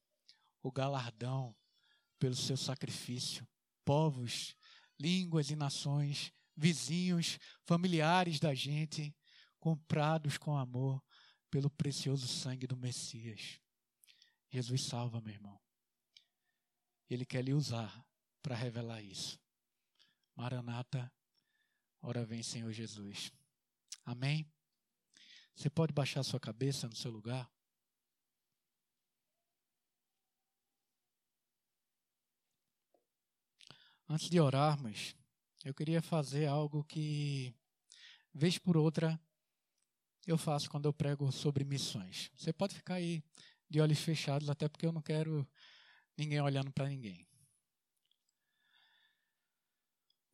[0.62, 1.52] o galardão
[2.16, 3.44] pelo seu sacrifício.
[3.84, 4.54] Povos
[5.00, 9.12] línguas e nações, vizinhos, familiares da gente,
[9.58, 11.02] comprados com amor
[11.50, 13.60] pelo precioso sangue do Messias.
[14.48, 15.60] Jesus salva, meu irmão.
[17.08, 18.06] Ele quer lhe usar
[18.40, 19.40] para revelar isso.
[20.36, 21.12] Maranata,
[22.00, 23.32] ora vem, Senhor Jesus.
[24.04, 24.48] Amém?
[25.54, 27.50] Você pode baixar sua cabeça no seu lugar?
[34.08, 35.14] Antes de orarmos,
[35.64, 37.54] eu queria fazer algo que,
[38.34, 39.20] vez por outra,
[40.26, 42.30] eu faço quando eu prego sobre missões.
[42.34, 43.22] Você pode ficar aí
[43.68, 45.48] de olhos fechados, até porque eu não quero
[46.16, 47.29] ninguém olhando para ninguém.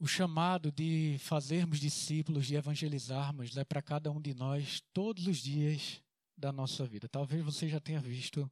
[0.06, 5.38] O chamado de fazermos discípulos, de evangelizarmos, é para cada um de nós todos os
[5.38, 6.00] dias
[6.36, 7.08] da nossa vida.
[7.08, 8.48] Talvez você já tenha visto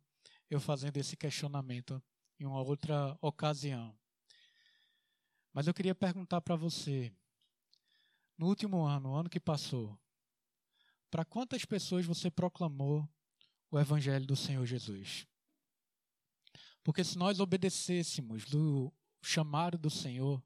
[0.50, 2.02] eu fazendo esse questionamento
[2.40, 3.96] em uma outra ocasião.
[5.52, 7.12] Mas eu queria perguntar para você,
[8.36, 9.96] no último ano, o ano que passou,
[11.08, 13.08] para quantas pessoas você proclamou
[13.70, 15.24] o Evangelho do Senhor Jesus?
[16.82, 18.92] Porque se nós obedecêssemos do
[19.22, 20.42] chamado do Senhor,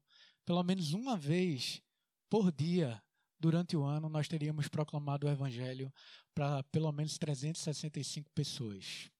[0.49, 1.79] pelo menos uma vez
[2.27, 2.99] por dia
[3.39, 5.93] durante o ano, nós teríamos proclamado o Evangelho
[6.33, 9.11] para pelo menos 365 pessoas.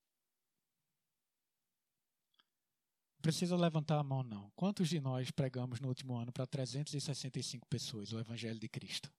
[3.21, 4.49] precisa levantar a mão, não.
[4.55, 9.13] Quantos de nós pregamos no último ano para 365 pessoas o Evangelho de Cristo?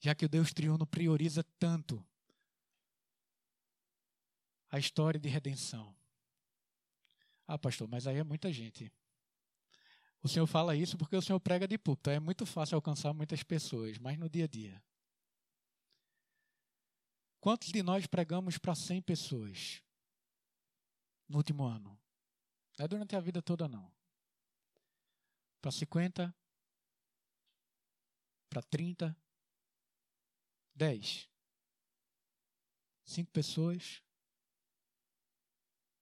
[0.00, 2.02] Já que o Deus triuno prioriza tanto
[4.70, 5.94] a história de redenção.
[7.46, 8.90] Ah, pastor, mas aí é muita gente.
[10.22, 12.10] O senhor fala isso porque o senhor prega de púlpito.
[12.10, 14.82] É muito fácil alcançar muitas pessoas, mas no dia a dia.
[17.40, 19.82] Quantos de nós pregamos para 100 pessoas
[21.26, 21.98] no último ano?
[22.78, 23.90] Não é durante a vida toda, não.
[25.60, 26.34] Para 50,
[28.50, 29.16] para 30,
[30.74, 31.28] 10.
[33.04, 34.02] Cinco pessoas.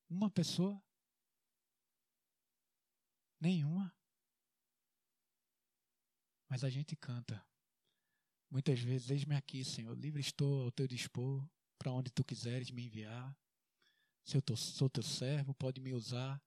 [0.08, 0.80] Uma pessoa.
[3.40, 3.97] Nenhuma.
[6.48, 7.44] Mas a gente canta.
[8.50, 11.46] Muitas vezes, eis-me aqui, Senhor, livre estou ao teu dispor,
[11.78, 13.36] para onde tu quiseres me enviar.
[14.24, 16.42] Se eu tô, sou teu servo, pode me usar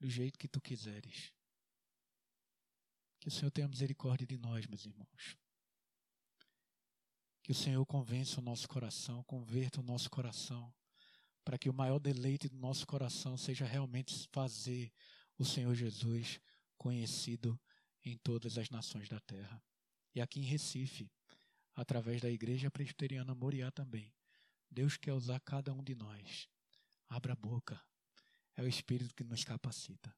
[0.00, 1.32] do jeito que tu quiseres.
[3.20, 5.36] Que o Senhor tenha misericórdia de nós, meus irmãos.
[7.42, 10.72] Que o Senhor convença o nosso coração, converta o nosso coração,
[11.44, 14.92] para que o maior deleite do nosso coração seja realmente fazer
[15.36, 16.40] o Senhor Jesus
[16.76, 17.60] conhecido
[18.04, 19.62] em todas as nações da terra.
[20.14, 21.10] E aqui em Recife,
[21.74, 24.12] através da Igreja Presbiteriana Moriá também.
[24.70, 26.48] Deus quer usar cada um de nós.
[27.08, 27.80] Abra a boca.
[28.56, 30.14] é o Espírito que nos capacita.